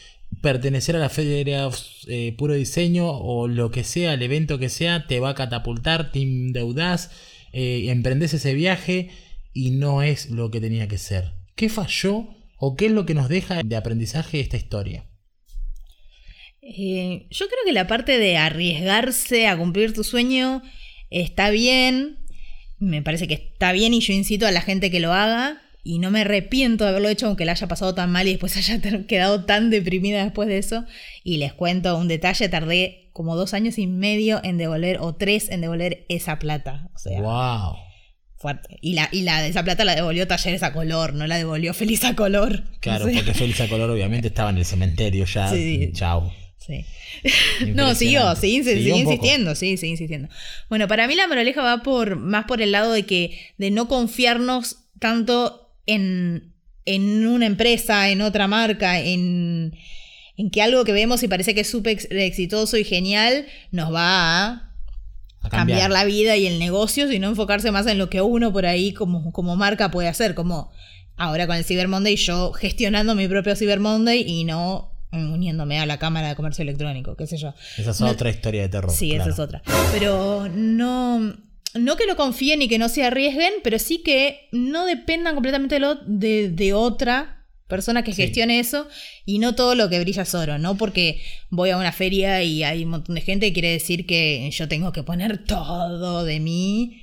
[0.41, 1.69] pertenecer a la Feria
[2.07, 6.11] eh, Puro Diseño o lo que sea, el evento que sea, te va a catapultar,
[6.11, 7.11] te endeudás,
[7.51, 9.09] eh, emprendés ese viaje
[9.53, 11.33] y no es lo que tenía que ser.
[11.55, 15.05] ¿Qué falló o qué es lo que nos deja de aprendizaje esta historia?
[16.65, 20.63] Eh, yo creo que la parte de arriesgarse a cumplir tu sueño
[21.09, 22.19] está bien,
[22.79, 25.59] me parece que está bien y yo incito a la gente que lo haga.
[25.85, 28.55] Y no me arrepiento de haberlo hecho, aunque la haya pasado tan mal y después
[28.57, 30.85] haya quedado tan deprimida después de eso.
[31.23, 35.49] Y les cuento un detalle, tardé como dos años y medio en devolver, o tres
[35.49, 36.89] en devolver esa plata.
[36.95, 37.75] O sea, wow.
[38.37, 38.77] Fuerte.
[38.81, 42.05] Y la, y la esa plata la devolvió Talleres a color, no la devolvió Feliz
[42.05, 42.63] a color.
[42.79, 45.49] Claro, porque Feliz a color obviamente estaba en el cementerio ya.
[45.49, 45.91] Sí.
[45.93, 46.31] Chao.
[46.65, 46.85] Sí.
[47.73, 50.29] no, siguió, sí, insistiendo, sí, sigue insistiendo.
[50.69, 53.87] Bueno, para mí la moraleja va por más por el lado de que de no
[53.87, 56.53] confiarnos tanto en,
[56.85, 59.75] en una empresa, en otra marca, en,
[60.37, 64.49] en que algo que vemos y parece que es súper exitoso y genial nos va
[65.41, 65.91] a, cambiar.
[65.91, 69.33] la vida y el negocio, sino enfocarse más en lo que uno por ahí como,
[69.33, 70.71] como marca puede hacer, como
[71.17, 75.85] ahora con el Cyber Monday, yo gestionando mi propio Cyber Monday y no uniéndome a
[75.85, 77.53] la Cámara de Comercio Electrónico, qué sé yo.
[77.77, 78.91] Esa es otra historia de terror.
[78.91, 79.61] Sí, esa es otra.
[79.91, 81.35] Pero no,
[81.75, 85.79] no que no confíen y que no se arriesguen, pero sí que no dependan completamente
[86.05, 88.87] de, de, otra persona que gestione eso
[89.25, 90.77] y no todo lo que brilla es oro, ¿no?
[90.77, 94.49] Porque voy a una feria y hay un montón de gente que quiere decir que
[94.51, 97.02] yo tengo que poner todo de mí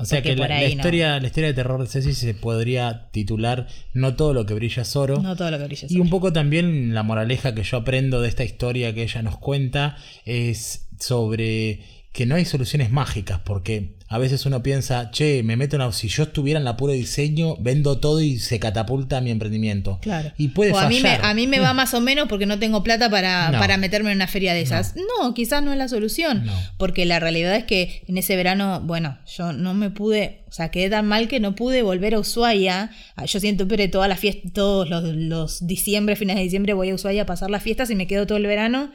[0.00, 4.16] o sea que la, historia, la historia de terror de Ceci se podría titular No
[4.16, 5.20] todo lo que brilla es oro.
[5.20, 5.98] No todo lo que brilla es oro.
[5.98, 9.36] Y un poco también la moraleja que yo aprendo de esta historia que ella nos
[9.38, 11.80] cuenta es sobre
[12.12, 16.08] que no hay soluciones mágicas, porque a veces uno piensa, che, me meto en si
[16.08, 20.00] yo estuviera en la pura diseño, vendo todo y se catapulta mi emprendimiento.
[20.02, 20.32] Claro.
[20.36, 22.58] Y puede o a mí, me, a mí me va más o menos porque no
[22.58, 24.96] tengo plata para, para meterme en una feria de esas.
[24.96, 26.44] No, quizás no es la solución.
[26.76, 30.72] Porque la realidad es que en ese verano, bueno, yo no me pude, o sea,
[30.72, 32.90] quedé tan mal que no pude volver a Ushuaia.
[33.14, 36.90] Ah, yo siento pero toda la fiesta, todos los, los diciembre, fines de diciembre voy
[36.90, 38.90] a Ushuaia a pasar las fiestas y me quedo todo el verano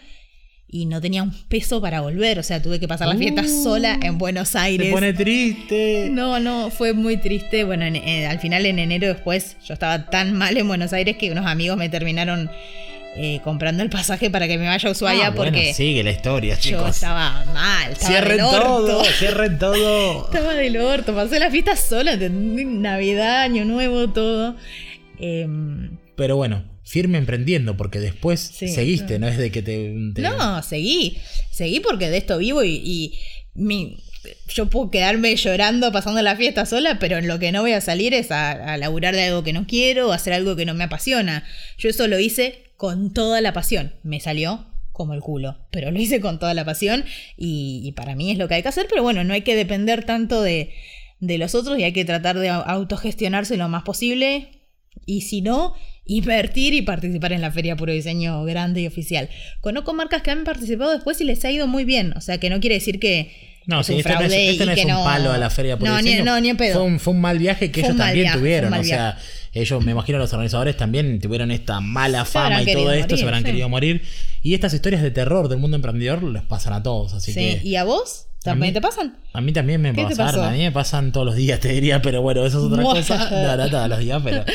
[0.75, 2.37] y no tenía un peso para volver.
[2.37, 3.63] O sea, tuve que pasar la fiesta uh.
[3.63, 4.87] sola en Buenos Aires.
[4.87, 6.09] Se pone triste.
[6.11, 7.63] No, no, fue muy triste.
[7.63, 11.31] Bueno, eh, al final en enero después yo estaba tan mal en Buenos Aires que
[11.31, 12.51] unos amigos me terminaron
[13.15, 16.59] eh, comprando el pasaje para que me vaya a Ushuaia ah, porque sigue la historia,
[16.59, 16.81] chicos.
[16.81, 20.25] Yo estaba mal, estaba cierren todo, cierren todo.
[20.33, 24.57] estaba del orto, pasé la fiesta sola, Navidad, Año Nuevo, todo.
[25.19, 29.27] Em, Pero bueno, firme emprendiendo, porque después seguiste, no.
[29.27, 31.17] es de que te, No, seguí,
[31.51, 33.17] seguí porque de esto vivo y,
[33.55, 33.97] mi,
[34.47, 37.81] yo puedo quedarme llorando pasando la fiesta sola, pero en lo que no voy a
[37.81, 40.73] salir es a, a laburar de algo que no quiero o hacer algo que no
[40.73, 41.43] me apasiona.
[41.77, 43.93] Yo eso lo hice con toda la pasión.
[44.03, 47.03] Me salió como el culo, pero lo hice con toda la pasión
[47.35, 50.05] y, para mí es lo que hay que hacer, pero bueno, no hay que depender
[50.05, 50.73] tanto de,
[51.19, 54.49] de los otros y hay que tratar de autogestionarse lo más posible.
[55.05, 59.29] Y si no, invertir y participar en la Feria Puro Diseño grande y oficial.
[59.61, 62.13] Conozco marcas que han participado después y les ha ido muy bien.
[62.15, 63.55] O sea, que no quiere decir que.
[63.67, 66.23] No, es un este no es, este un palo a la Feria Puro Diseño.
[66.23, 66.75] no, ni pedo.
[66.75, 68.71] Fue un, fue un, mal viaje que ellos también tuvieron.
[68.71, 69.17] O sea,
[69.53, 73.43] ellos, me imagino, los organizadores también tuvieron esta mala fama y todo esto, se habrán
[73.43, 74.03] querido morir.
[74.43, 77.15] Y estas historias de terror del mundo emprendedor les pasan a todos.
[77.15, 77.61] Así que.
[77.63, 78.27] ¿Y a vos?
[78.45, 79.17] ¿También te pasan?
[79.33, 80.43] A mí también me ¿Qué te pasaron, pasó?
[80.45, 83.29] a mí me pasan todos los días, te diría, pero bueno, eso es otra cosa.
[83.31, 84.45] No, no todos los días, pero.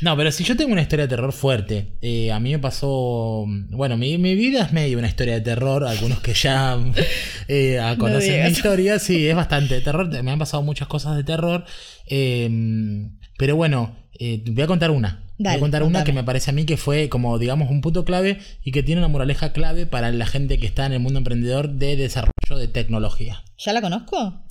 [0.00, 3.44] No, pero si yo tengo una historia de terror fuerte, eh, a mí me pasó.
[3.70, 5.84] Bueno, mi, mi vida es medio una historia de terror.
[5.84, 6.78] Algunos que ya
[7.48, 8.52] eh, conocen mi digas.
[8.52, 10.08] historia, sí, es bastante de terror.
[10.22, 11.64] Me han pasado muchas cosas de terror.
[12.06, 13.08] eh,
[13.38, 15.22] pero bueno, eh, voy a contar una.
[15.38, 18.04] Voy a contar una que me parece a mí que fue como, digamos, un punto
[18.04, 21.18] clave y que tiene una moraleja clave para la gente que está en el mundo
[21.18, 23.42] emprendedor de desarrollo de tecnología.
[23.58, 24.42] ¿Ya la conozco?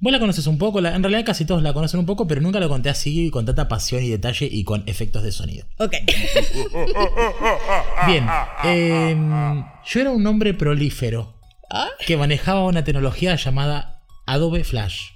[0.00, 2.40] Vos la conoces un poco, la- en realidad casi todos la conocen un poco, pero
[2.40, 5.66] nunca lo conté así con tanta pasión y detalle y con efectos de sonido.
[5.78, 5.96] Ok.
[8.06, 8.26] Bien,
[8.64, 11.34] em, yo era un hombre prolífero
[11.70, 15.10] Ah, que manejaba una tecnología llamada Adobe Flash.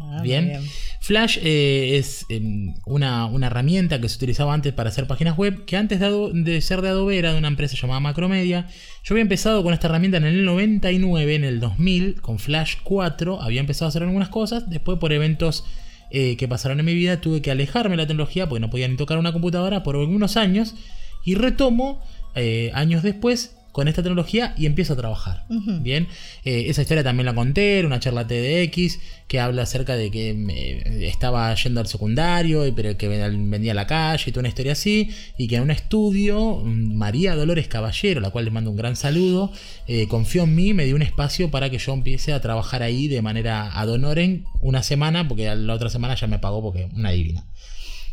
[0.00, 0.60] ah, Bien.
[1.04, 5.66] Flash eh, es em, una, una herramienta que se utilizaba antes para hacer páginas web,
[5.66, 8.68] que antes de, de ser de Adobe era de una empresa llamada Macromedia.
[9.02, 13.42] Yo había empezado con esta herramienta en el 99, en el 2000, con Flash 4,
[13.42, 15.66] había empezado a hacer algunas cosas, después por eventos
[16.10, 18.88] eh, que pasaron en mi vida tuve que alejarme de la tecnología porque no podía
[18.88, 20.74] ni tocar una computadora por algunos años
[21.22, 22.00] y retomo
[22.34, 25.44] eh, años después con esta tecnología y empiezo a trabajar.
[25.48, 26.06] Bien,
[26.44, 30.32] Eh, esa historia también la conté en una charla TDX que habla acerca de que
[30.32, 34.42] me- estaba yendo al secundario, y- pero que ven- vendía a la calle y toda
[34.42, 38.54] una historia así, y que en un estudio mm, María Dolores Caballero, la cual les
[38.54, 39.50] mando un gran saludo,
[39.88, 43.08] eh, confió en mí, me dio un espacio para que yo empiece a trabajar ahí
[43.08, 47.10] de manera ad honorem una semana, porque la otra semana ya me pagó porque una
[47.10, 47.44] divina.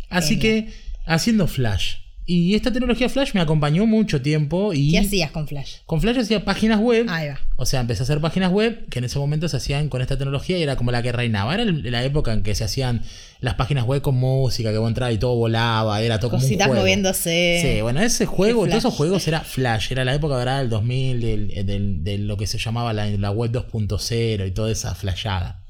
[0.09, 0.65] Así Genial.
[0.65, 0.73] que
[1.05, 1.97] haciendo Flash.
[2.25, 5.77] Y esta tecnología Flash me acompañó mucho tiempo y ¿Qué hacías con Flash?
[5.87, 7.07] con Flash hacía páginas web.
[7.09, 7.39] Ahí va.
[7.57, 10.17] O sea, empecé a hacer páginas web que en ese momento se hacían con esta
[10.17, 11.55] tecnología y era como la que reinaba.
[11.55, 13.01] Era la época en que se hacían
[13.39, 16.47] las páginas web con música, que vos entrabas y todo volaba, era todo como un
[16.47, 16.81] Cositas juego.
[16.83, 17.59] moviéndose.
[17.75, 21.21] Sí, bueno, ese juego, todos esos juegos era Flash, era la época dorada del 2000,
[21.21, 25.65] del, del- de lo que se llamaba la, la web 2.0 y toda esa flashada.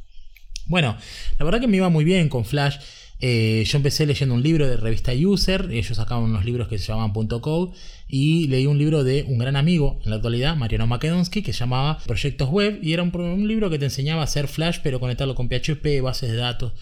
[0.68, 0.96] Bueno,
[1.40, 2.78] la verdad que me iba muy bien con Flash.
[3.24, 6.88] Eh, yo empecé leyendo un libro de revista User, ellos sacaban unos libros que se
[6.88, 7.72] llamaban .code
[8.08, 11.60] y leí un libro de un gran amigo en la actualidad, Mariano Makedonsky, que se
[11.60, 15.36] llamaba Proyectos Web y era un libro que te enseñaba a hacer Flash pero conectarlo
[15.36, 16.74] con PHP, bases de datos.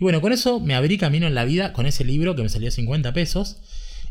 [0.00, 2.48] Y bueno, con eso me abrí camino en la vida con ese libro que me
[2.48, 3.58] salió 50 pesos.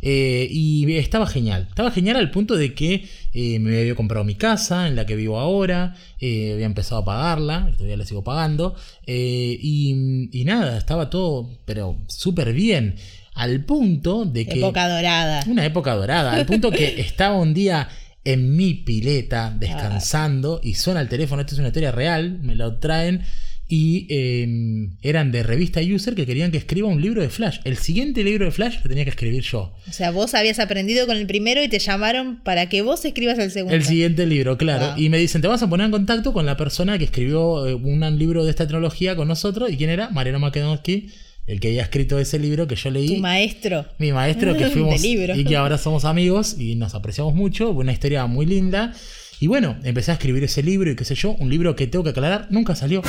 [0.02, 1.68] Eh, y estaba genial.
[1.70, 5.16] Estaba genial al punto de que eh, me había comprado mi casa en la que
[5.16, 5.96] vivo ahora.
[6.20, 7.68] eh, había empezado a pagarla.
[7.70, 8.76] y Todavía la sigo pagando.
[9.06, 12.96] y, y nada, estaba todo, pero súper bien.
[13.34, 14.60] Al punto de que.
[14.60, 15.44] Época dorada.
[15.48, 16.34] Una época dorada.
[16.34, 17.88] Al punto que estaba un día
[18.24, 21.42] en mi pileta descansando y suena el teléfono.
[21.42, 22.40] Esto es una historia real.
[22.42, 23.24] Me lo traen.
[23.74, 27.60] Y eh, eran de revista User que querían que escriba un libro de Flash.
[27.64, 29.74] El siguiente libro de Flash lo tenía que escribir yo.
[29.88, 33.40] O sea, vos habías aprendido con el primero y te llamaron para que vos escribas
[33.40, 33.74] el segundo.
[33.74, 34.88] El siguiente libro, claro.
[34.88, 35.02] Wow.
[35.02, 37.74] Y me dicen, te vas a poner en contacto con la persona que escribió eh,
[37.74, 39.72] un libro de esta tecnología con nosotros.
[39.72, 40.10] ¿Y quién era?
[40.10, 41.08] Mariano Makedonsky,
[41.48, 43.08] el que había escrito ese libro que yo leí.
[43.08, 43.86] Tu maestro.
[44.00, 45.34] mi maestro que fuimos libro.
[45.34, 48.94] y que ahora somos amigos y nos apreciamos mucho, una historia muy linda.
[49.42, 52.04] Y bueno, empecé a escribir ese libro y qué sé yo, un libro que tengo
[52.04, 53.02] que aclarar, nunca salió.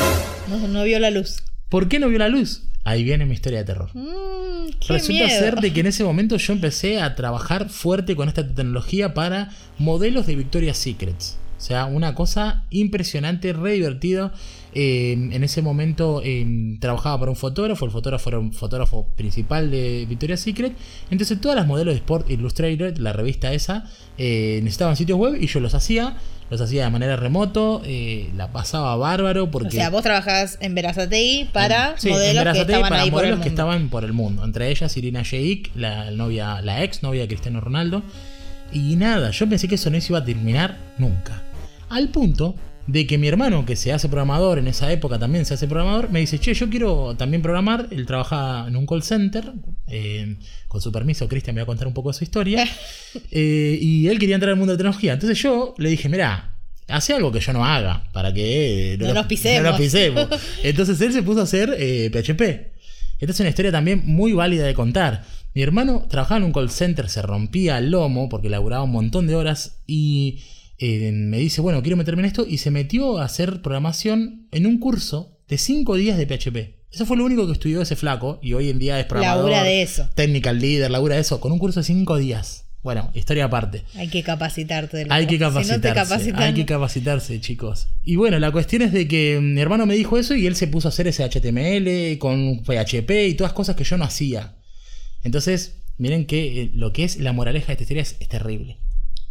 [0.49, 1.43] No, no vio la luz.
[1.69, 2.63] ¿Por qué no vio la luz?
[2.85, 3.91] Ahí viene mi historia de terror.
[3.93, 5.29] Mm, Resulta miedo.
[5.29, 9.51] ser de que en ese momento yo empecé a trabajar fuerte con esta tecnología para
[9.77, 11.37] modelos de Victoria's Secrets.
[11.63, 14.33] O sea, una cosa impresionante, re divertido.
[14.75, 19.71] Eh, en ese momento eh, trabajaba para un fotógrafo, el fotógrafo era un fotógrafo principal
[19.71, 20.73] de Victoria's Secret.
[21.13, 23.85] Entonces todas las modelos de Sport Illustrated, la revista esa,
[24.19, 26.17] eh, necesitaban sitios web y yo los hacía.
[26.51, 29.69] Los hacía de manera remoto, eh, la pasaba bárbaro porque...
[29.69, 33.21] O sea, vos trabajabas en Verazatei para Sí, en modelos que estaban para ahí por
[33.21, 33.43] el modelos mundo.
[33.45, 34.45] que estaban por el mundo.
[34.45, 38.03] Entre ellas Irina Sheik, la novia, la ex novia de Cristiano Ronaldo.
[38.73, 41.43] Y nada, yo pensé que eso no se iba a terminar nunca.
[41.93, 42.55] Al punto
[42.87, 46.11] de que mi hermano, que se hace programador, en esa época también se hace programador,
[46.11, 47.87] me dice, che, yo quiero también programar.
[47.91, 49.53] Él trabaja en un call center.
[49.87, 50.37] eh,
[50.69, 52.67] con su permiso, Cristian me va a contar un poco de su historia.
[53.31, 55.13] Eh, y él quería entrar al mundo de la tecnología.
[55.13, 56.57] Entonces yo le dije, mirá,
[56.89, 59.63] hace algo que yo no haga, para que eh, No nos pisemos.
[59.63, 60.29] no nos pisemos.
[60.63, 61.69] Entonces él se puso a hacer
[62.11, 62.41] PHP.
[63.21, 65.25] Esta es una historia también muy válida de contar.
[65.55, 69.27] Mi hermano trabajaba en un call center, se rompía el lomo porque laburaba un montón
[69.27, 70.41] de horas y
[70.85, 74.67] eh, me dice, bueno, quiero meterme en esto y se metió a hacer programación en
[74.67, 76.75] un curso de 5 días de PHP.
[76.91, 79.45] Eso fue lo único que estudió ese flaco y hoy en día es programador.
[79.45, 80.11] Labura de eso.
[80.17, 82.65] Technical leader, labura de eso, con un curso de 5 días.
[82.83, 83.85] Bueno, historia aparte.
[83.95, 84.97] Hay que capacitarte.
[84.97, 85.63] de Hay que loco.
[85.63, 85.95] Si no te capacitarse.
[85.95, 87.87] capacitan, hay que capacitarse, chicos.
[88.03, 90.67] Y bueno, la cuestión es de que mi hermano me dijo eso y él se
[90.67, 94.57] puso a hacer ese HTML con PHP y todas cosas que yo no hacía.
[95.23, 98.79] Entonces, miren que eh, lo que es la moraleja de esta historia es, es terrible.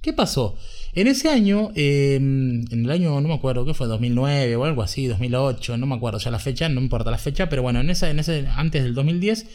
[0.02, 0.56] ¿Qué pasó?
[0.94, 3.88] En ese año, eh, en el año, no me acuerdo, ¿qué fue?
[3.88, 7.18] 2009 o algo así, 2008, no me acuerdo ya la fecha, no me importa la
[7.20, 9.46] fecha, pero bueno, en esa, en ese, antes del 2010,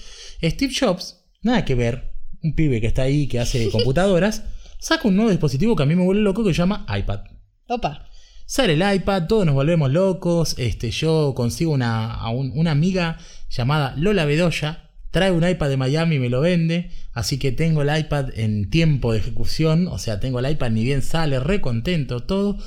[0.43, 4.45] Steve Jobs, nada que ver, un pibe que está ahí, que hace computadoras,
[4.79, 7.21] saca un nuevo dispositivo que a mí me vuelve loco que se llama iPad.
[7.69, 8.07] Opa.
[8.49, 10.55] Sale el iPad, todos nos volvemos locos.
[10.57, 13.19] Este, yo consigo una, a un- una amiga
[13.51, 16.91] llamada Lola Bedoya, trae un iPad de Miami y me lo vende.
[17.13, 19.89] Así que tengo el iPad en tiempo de ejecución.
[19.89, 22.59] O sea, tengo el iPad ni bien sale, re contento, todo.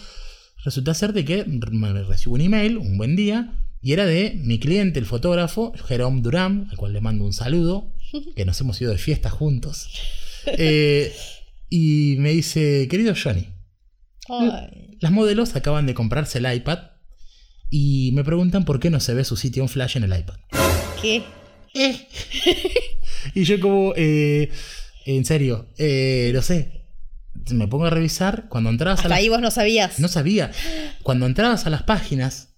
[0.63, 4.59] Resulta ser de que me recibo un email, un buen día, y era de mi
[4.59, 7.93] cliente, el fotógrafo, Jerome Durán, al cual le mando un saludo,
[8.35, 9.89] que nos hemos ido de fiesta juntos.
[10.45, 11.13] Eh,
[11.69, 13.47] y me dice, querido Johnny,
[14.27, 14.97] Ay.
[14.99, 16.79] las modelos acaban de comprarse el iPad
[17.69, 20.37] y me preguntan por qué no se ve su sitio en flash en el iPad.
[21.01, 21.23] ¿Qué?
[23.35, 24.49] Y yo como, eh,
[25.05, 26.85] en serio, eh, no sé,
[27.51, 29.17] me pongo a revisar cuando entrabas a las...
[29.17, 29.99] ahí vos no sabías.
[29.99, 30.51] No sabía.
[31.03, 32.55] Cuando entrabas a las páginas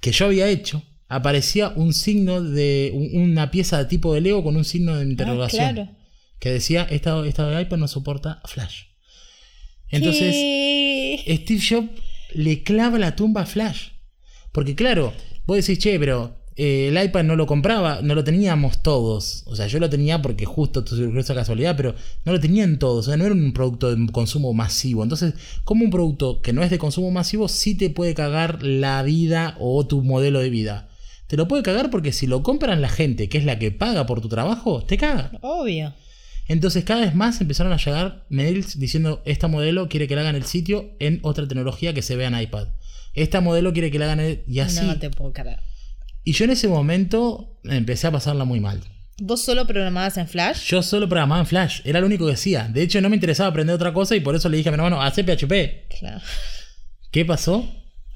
[0.00, 4.42] que yo había hecho, aparecía un signo de un- una pieza de tipo de Lego
[4.42, 5.64] con un signo de interrogación.
[5.64, 5.90] Ah, claro.
[6.40, 8.84] Que decía, esta, esta iPad no soporta flash.
[9.88, 10.34] Entonces...
[10.34, 11.38] ¿Qué?
[11.42, 11.90] Steve Jobs
[12.34, 13.88] le clava la tumba a Flash.
[14.50, 15.12] Porque claro,
[15.46, 19.44] vos decís, che, pero eh, el iPad no lo compraba, no lo teníamos todos.
[19.46, 23.06] O sea, yo lo tenía porque justo surgió esa casualidad, pero no lo tenían todos.
[23.06, 25.02] O sea, no era un producto de consumo masivo.
[25.02, 25.34] Entonces,
[25.64, 29.56] como un producto que no es de consumo masivo, sí te puede cagar la vida
[29.58, 30.88] o tu modelo de vida.
[31.26, 34.04] Te lo puede cagar porque si lo compran la gente, que es la que paga
[34.04, 35.32] por tu trabajo, te caga.
[35.40, 35.94] Obvio.
[36.48, 40.34] Entonces cada vez más empezaron a llegar mails diciendo esta modelo quiere que le hagan
[40.34, 42.68] el sitio en otra tecnología que se vea en iPad.
[43.14, 44.42] Esta modelo quiere que le hagan el...
[44.46, 44.84] y así.
[44.84, 45.60] No te puedo creer.
[46.24, 48.80] Y yo en ese momento empecé a pasarla muy mal.
[49.18, 50.68] ¿Vos solo programabas en Flash?
[50.68, 52.68] Yo solo programaba en Flash, era lo único que hacía.
[52.68, 54.76] De hecho no me interesaba aprender otra cosa y por eso le dije a mi
[54.76, 55.98] hermano, hace PHP.
[55.98, 56.20] Claro.
[57.10, 57.68] ¿Qué pasó?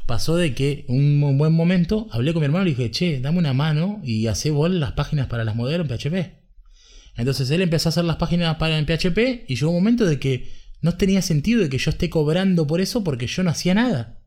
[0.06, 3.38] Pasó de que un buen momento hablé con mi hermano y le dije, che, dame
[3.38, 6.46] una mano y hacé vos las páginas para las modelos en PHP.
[7.16, 10.18] Entonces él empezó a hacer las páginas para en PHP y llegó un momento de
[10.18, 13.74] que no tenía sentido de que yo esté cobrando por eso porque yo no hacía
[13.74, 14.22] nada.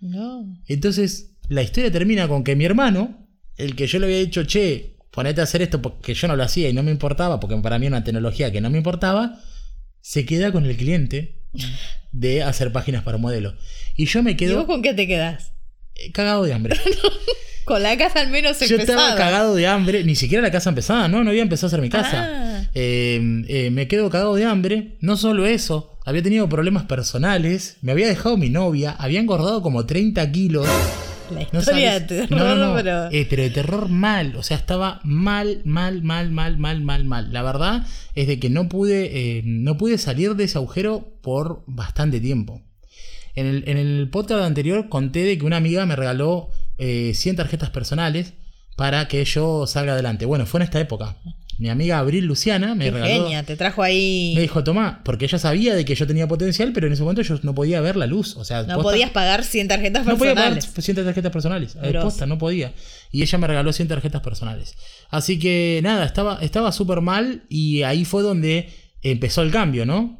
[0.00, 0.44] No.
[0.66, 4.96] Entonces la historia termina con que mi hermano, el que yo le había dicho, che,
[5.10, 7.78] ponete a hacer esto porque yo no lo hacía y no me importaba, porque para
[7.78, 9.40] mí era una tecnología que no me importaba,
[10.00, 11.42] se queda con el cliente
[12.12, 13.54] de hacer páginas para modelo.
[13.96, 15.52] Y yo me ¿Y quedo vos con qué te quedás?
[15.96, 16.76] eh, cagado de hambre.
[17.66, 19.10] Con la casa al menos Yo empezada.
[19.10, 21.80] estaba cagado de hambre, ni siquiera la casa empezada, no, no había empezado a hacer
[21.80, 22.26] mi casa.
[22.28, 22.64] Ah.
[22.74, 27.92] Eh, eh, me quedo cagado de hambre, no solo eso, había tenido problemas personales, me
[27.92, 30.66] había dejado mi novia, había engordado como 30 kilos.
[31.30, 33.10] La No historia sabes- de terror, no, no, no, pero...
[33.10, 37.32] eh, pero de terror mal, o sea, estaba mal, mal, mal, mal, mal, mal, mal.
[37.32, 41.62] La verdad es de que no pude, eh, no pude salir de ese agujero por
[41.66, 42.62] bastante tiempo.
[43.34, 47.36] En el, en el podcast anterior conté de que una amiga me regaló eh, 100
[47.36, 48.34] tarjetas personales
[48.76, 50.26] para que yo salga adelante.
[50.26, 51.16] Bueno, fue en esta época.
[51.60, 53.24] Mi amiga Abril Luciana me Qué regaló.
[53.24, 54.32] genia, te trajo ahí...
[54.34, 57.20] Me dijo, toma, porque ella sabía de que yo tenía potencial, pero en ese momento
[57.20, 58.34] yo no podía ver la luz.
[58.36, 60.84] O sea, No posta- podías pagar 100 tarjetas no podía pagar personales.
[60.86, 61.76] 100 tarjetas personales.
[61.76, 62.06] Eh, Grosso.
[62.06, 62.72] posta, no podía.
[63.12, 64.74] Y ella me regaló 100 tarjetas personales.
[65.10, 68.70] Así que nada, estaba estaba súper mal y ahí fue donde
[69.02, 70.18] empezó el cambio, ¿no?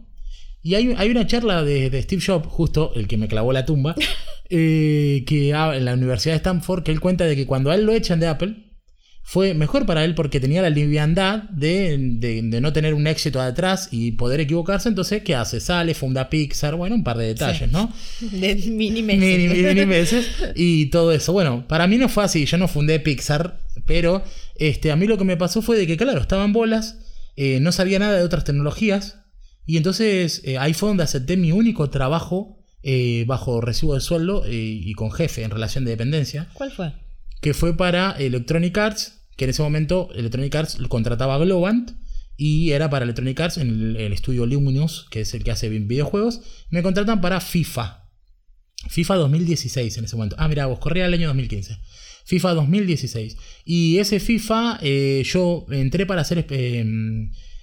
[0.62, 3.64] Y hay, hay una charla de, de Steve Jobs, justo el que me clavó la
[3.64, 3.94] tumba,
[4.50, 7.85] eh, que en la Universidad de Stanford, que él cuenta de que cuando a él
[7.85, 8.69] lo echan de Apple,
[9.33, 13.40] fue mejor para él porque tenía la liviandad de, de- de no tener un éxito
[13.40, 14.88] atrás y poder equivocarse.
[14.88, 15.61] Entonces, ¿qué hace?
[15.61, 17.93] Sale, funda Pixar, bueno, un par de detalles, ¿no?
[18.21, 19.21] De mini meses.
[19.23, 21.33] Mini, mini, mini meses y todo eso.
[21.33, 24.25] Bueno, para mí no fue así, yo no fundé Pixar, pero
[24.57, 26.99] este, a mí lo que me pasó fue de que, claro, estaba en bolas,
[27.37, 29.19] eh, no sabía nada de otras tecnologías,
[29.64, 34.43] y entonces eh, ahí fue donde acepté mi único trabajo eh, bajo recibo de sueldo
[34.49, 36.95] y con jefe en relación de dependencia, ¿Cuál fue?
[37.40, 41.92] que fue para Electronic Arts, que en ese momento Electronic Arts contrataba a Globant.
[42.37, 46.42] Y era para Electronic Arts en el, estudio Luminous, que es el que hace videojuegos.
[46.68, 48.07] Me contratan para FIFA.
[48.90, 50.37] FIFA 2016 en ese momento.
[50.38, 51.79] Ah, mira, vos corría el año 2015.
[52.26, 53.38] FIFA 2016.
[53.64, 56.85] Y ese FIFA eh, yo entré para hacer eh,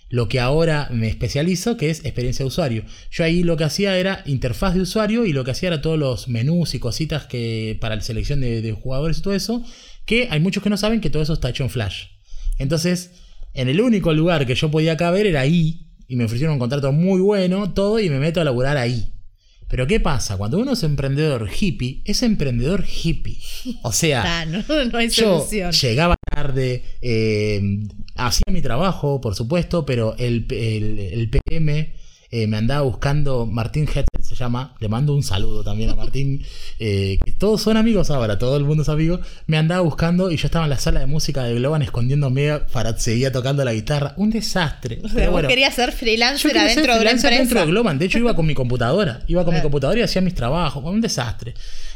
[0.09, 2.85] lo que ahora me especializo, que es experiencia de usuario.
[3.11, 5.99] Yo ahí lo que hacía era interfaz de usuario y lo que hacía era todos
[5.99, 9.63] los menús y cositas que para la selección de jugadores y todo eso,
[10.07, 12.05] que hay muchos que no saben que todo eso está hecho en Flash.
[12.57, 13.11] Entonces,
[13.53, 16.91] en el único lugar que yo podía caber era ahí, y me ofrecieron un contrato
[16.91, 19.13] muy bueno, todo, y me meto a laburar ahí.
[19.69, 20.37] Pero ¿qué pasa?
[20.37, 23.37] Cuando uno es emprendedor hippie, es emprendedor hippie.
[23.83, 25.71] O sea, Ah, no, no hay yo solución.
[25.73, 27.61] llegaba tarde, eh,
[28.15, 31.93] hacía mi trabajo, por supuesto, pero el, el- el PM
[32.31, 33.99] eh, me andaba buscando, Martín se
[34.39, 36.43] llama, le mando un saludo también a Martín,
[36.79, 40.37] eh, que todos son amigos ahora, todo el mundo es amigo, me andaba buscando y
[40.37, 44.13] yo estaba en la sala de música de Globan escondiéndome para seguir tocando la guitarra.
[44.17, 44.99] Un desastre.
[45.03, 47.43] O sea, vos bueno, querías ser yo freelancer quería ser adentro de una freelancer empresa.
[47.43, 47.99] dentro de Globan.
[47.99, 49.23] De hecho, iba con mi computadora.
[49.27, 50.83] Iba con mi computadora y hacía mis trabajos.
[50.83, 51.53] Un desastre.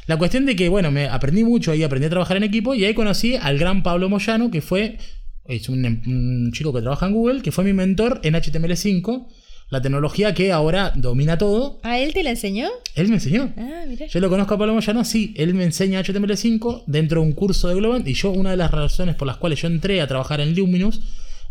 [0.07, 2.85] La cuestión de que, bueno, me aprendí mucho ahí, aprendí a trabajar en equipo y
[2.85, 4.97] ahí conocí al gran Pablo Moyano, que fue
[5.45, 9.27] es un, un chico que trabaja en Google, que fue mi mentor en HTML5,
[9.71, 11.79] la tecnología que ahora domina todo.
[11.81, 12.67] ¿A él te la enseñó?
[12.93, 13.53] Él me enseñó.
[13.57, 14.05] Ah, mira.
[14.05, 17.69] Yo lo conozco a Pablo Moyano, sí, él me enseña HTML5 dentro de un curso
[17.69, 20.41] de Globan y yo una de las razones por las cuales yo entré a trabajar
[20.41, 20.99] en Luminous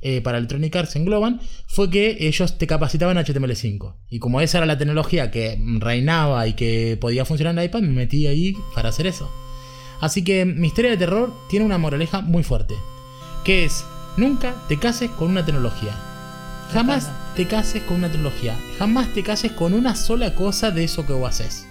[0.02, 4.42] eh, para Electronic Arts en Globan fue que ellos te capacitaban en HTML5 y como
[4.42, 8.54] esa era la tecnología que reinaba y que podía funcionar en iPad, me metí ahí
[8.74, 9.30] para hacer eso.
[9.98, 12.74] Así que mi historia de terror tiene una moraleja muy fuerte,
[13.44, 13.82] que es
[14.18, 16.09] nunca te cases con una tecnología.
[16.72, 18.56] Jamás te cases con una tecnología.
[18.78, 21.66] Jamás te cases con una sola cosa de eso que vos haces.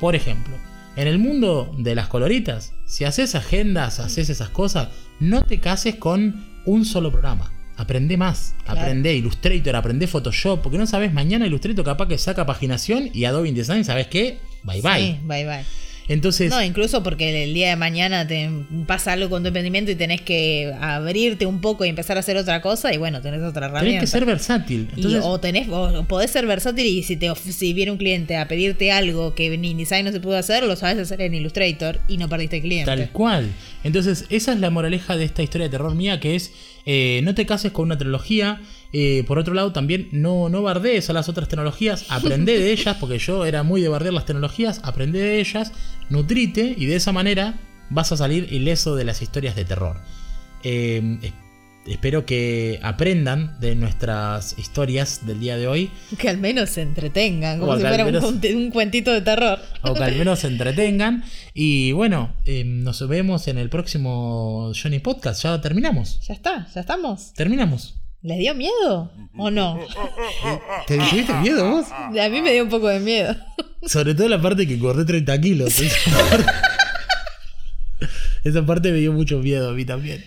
[0.00, 0.56] Por ejemplo,
[0.96, 4.88] en el mundo de las coloritas, si haces agendas, haces esas cosas,
[5.20, 7.52] no te cases con un solo programa.
[7.76, 8.80] Aprende más, Claro.
[8.80, 13.48] aprende Illustrator, aprende Photoshop, porque no sabes mañana Illustrator capaz que saca paginación y Adobe
[13.48, 14.40] InDesign, ¿sabes qué?
[14.64, 15.00] Bye bye.
[15.00, 15.64] Sí, bye bye.
[16.08, 18.48] Entonces, No, incluso porque el día de mañana te
[18.86, 22.36] pasa algo con tu emprendimiento y tenés que abrirte un poco y empezar a hacer
[22.38, 23.84] otra cosa y bueno, tenés otra herramienta.
[23.98, 24.88] tenés que ser versátil.
[24.92, 28.36] Y- Entonces, o tenés, o podés ser versátil y si te si viene un cliente
[28.36, 32.00] a pedirte algo que en InDesign no se pudo hacer, lo sabes hacer en Illustrator
[32.08, 32.86] y no perdiste el cliente.
[32.86, 33.48] Tal cual.
[33.84, 36.52] Entonces, esa es la moraleja de esta historia de terror mía, que es
[36.86, 38.60] eh, no te cases con una tecnología.
[38.92, 42.96] Eh, por otro lado, también no, no bardees a las otras tecnologías, aprende de ellas,
[42.98, 45.72] porque yo era muy de bardear las tecnologías, aprende de ellas,
[46.10, 47.58] nutrite y de esa manera
[47.90, 49.96] vas a salir ileso de las historias de terror.
[50.62, 51.32] Eh, es-
[51.86, 55.90] espero que aprendan de nuestras historias del día de hoy.
[56.18, 59.58] Que al menos se entretengan, como si fuera un, menos- conte- un cuentito de terror.
[59.82, 61.24] o que al menos se entretengan.
[61.54, 65.42] Y bueno, eh, nos vemos en el próximo Johnny Podcast.
[65.44, 66.20] Ya terminamos.
[66.26, 67.32] Ya está, ya estamos.
[67.34, 67.94] Terminamos.
[68.22, 69.78] ¿Les dio miedo o no?
[70.86, 71.86] ¿Te tuviste miedo vos?
[71.92, 73.36] A mí me dio un poco de miedo.
[73.86, 75.78] Sobre todo la parte que corté 30 kilos.
[75.78, 76.52] Esa parte,
[78.44, 80.24] esa parte me dio mucho miedo a mí también.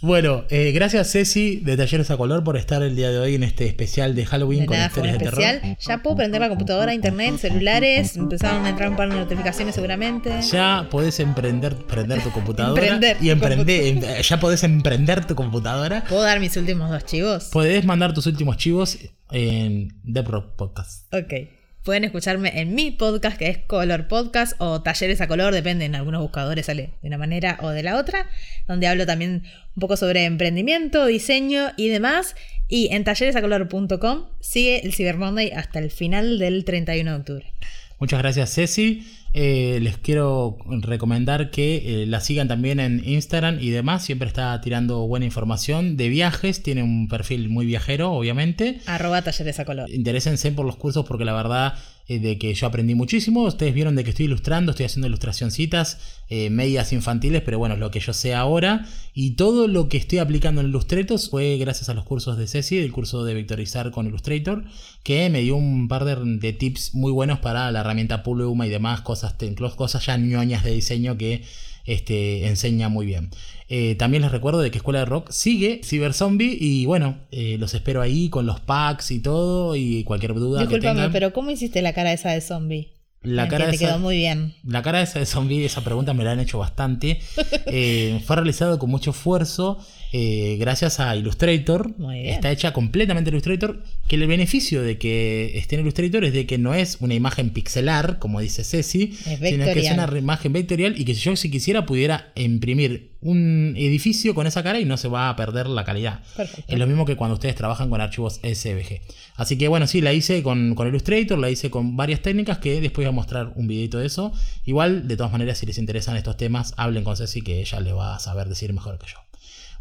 [0.00, 3.42] Bueno, eh, gracias Ceci de Talleres a Color por estar el día de hoy en
[3.42, 5.76] este especial de Halloween De con nada, historias de terror.
[5.80, 8.16] Ya puedo prender la computadora, internet, celulares.
[8.16, 10.40] Empezaron a entrar un par de notificaciones seguramente.
[10.52, 16.04] Ya podés emprender prender tu computadora Emprender y emprender, em- ya podés emprender tu computadora.
[16.08, 17.46] ¿Puedo dar mis últimos dos chivos?
[17.46, 18.98] Podés mandar tus últimos chivos
[19.32, 21.12] en The Rock Podcast.
[21.12, 21.57] Ok.
[21.84, 25.94] Pueden escucharme en mi podcast, que es Color Podcast o Talleres a Color, depende, en
[25.94, 28.26] algunos buscadores sale de una manera o de la otra,
[28.66, 32.34] donde hablo también un poco sobre emprendimiento, diseño y demás.
[32.68, 37.52] Y en talleresacolor.com sigue el Cyber Monday hasta el final del 31 de octubre.
[37.98, 39.06] Muchas gracias Ceci.
[39.34, 44.04] Eh, les quiero recomendar que eh, la sigan también en Instagram y demás.
[44.04, 46.62] Siempre está tirando buena información de viajes.
[46.62, 48.80] Tiene un perfil muy viajero, obviamente.
[48.86, 49.90] Arroba Talleres a Color.
[49.90, 51.74] Interésense por los cursos porque la verdad
[52.08, 53.42] de que yo aprendí muchísimo.
[53.42, 55.98] Ustedes vieron de que estoy ilustrando, estoy haciendo ilustracioncitas
[56.30, 58.86] eh, medias infantiles, pero bueno, es lo que yo sé ahora.
[59.12, 62.76] Y todo lo que estoy aplicando en Illustrator fue gracias a los cursos de Ceci,
[62.76, 64.64] del curso de vectorizar con Illustrator,
[65.02, 69.02] que me dio un par de, tips muy buenos para la herramienta Puluma y demás
[69.02, 69.34] cosas,
[69.76, 71.42] cosas ya ñoñas de diseño que
[71.88, 73.30] este, enseña muy bien.
[73.68, 77.56] Eh, también les recuerdo de que Escuela de Rock sigue Cyber Zombie y bueno, eh,
[77.58, 81.12] los espero ahí con los packs y todo y cualquier duda que Disculpame, tengan.
[81.12, 82.92] pero ¿cómo hiciste la cara esa de zombie?
[83.20, 84.54] La Que cara te esa- quedó muy bien.
[84.62, 87.18] La cara esa de zombie, esa pregunta me la han hecho bastante.
[87.70, 89.78] Eh, fue realizado con mucho esfuerzo
[90.12, 91.94] eh, gracias a Illustrator.
[92.14, 93.82] Está hecha completamente en Illustrator.
[94.06, 97.50] Que el beneficio de que esté en Illustrator es de que no es una imagen
[97.50, 101.50] pixelar, como dice Ceci, sino que es una imagen vectorial y que si yo si
[101.50, 105.84] quisiera pudiera imprimir un edificio con esa cara y no se va a perder la
[105.84, 106.22] calidad.
[106.36, 106.72] Perfecto.
[106.72, 109.00] Es lo mismo que cuando ustedes trabajan con archivos SVG.
[109.36, 112.80] Así que bueno, sí, la hice con, con Illustrator, la hice con varias técnicas que
[112.80, 114.32] después voy a mostrar un videito de eso.
[114.64, 117.92] Igual, de todas maneras, si les interesan estos temas, hablen con Ceci que ella le
[117.92, 119.18] va a saber decir mejor que yo.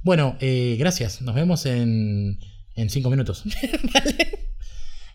[0.03, 1.21] Bueno, eh, gracias.
[1.21, 2.39] Nos vemos en,
[2.75, 3.43] en cinco minutos.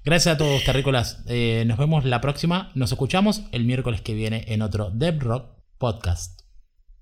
[0.04, 1.22] Gracias a todos, terrícolas.
[1.26, 2.72] Eh, nos vemos la próxima.
[2.74, 6.40] Nos escuchamos el miércoles que viene en otro Dev Rock Podcast.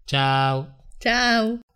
[0.06, 0.76] Chao.
[0.98, 1.69] Chao.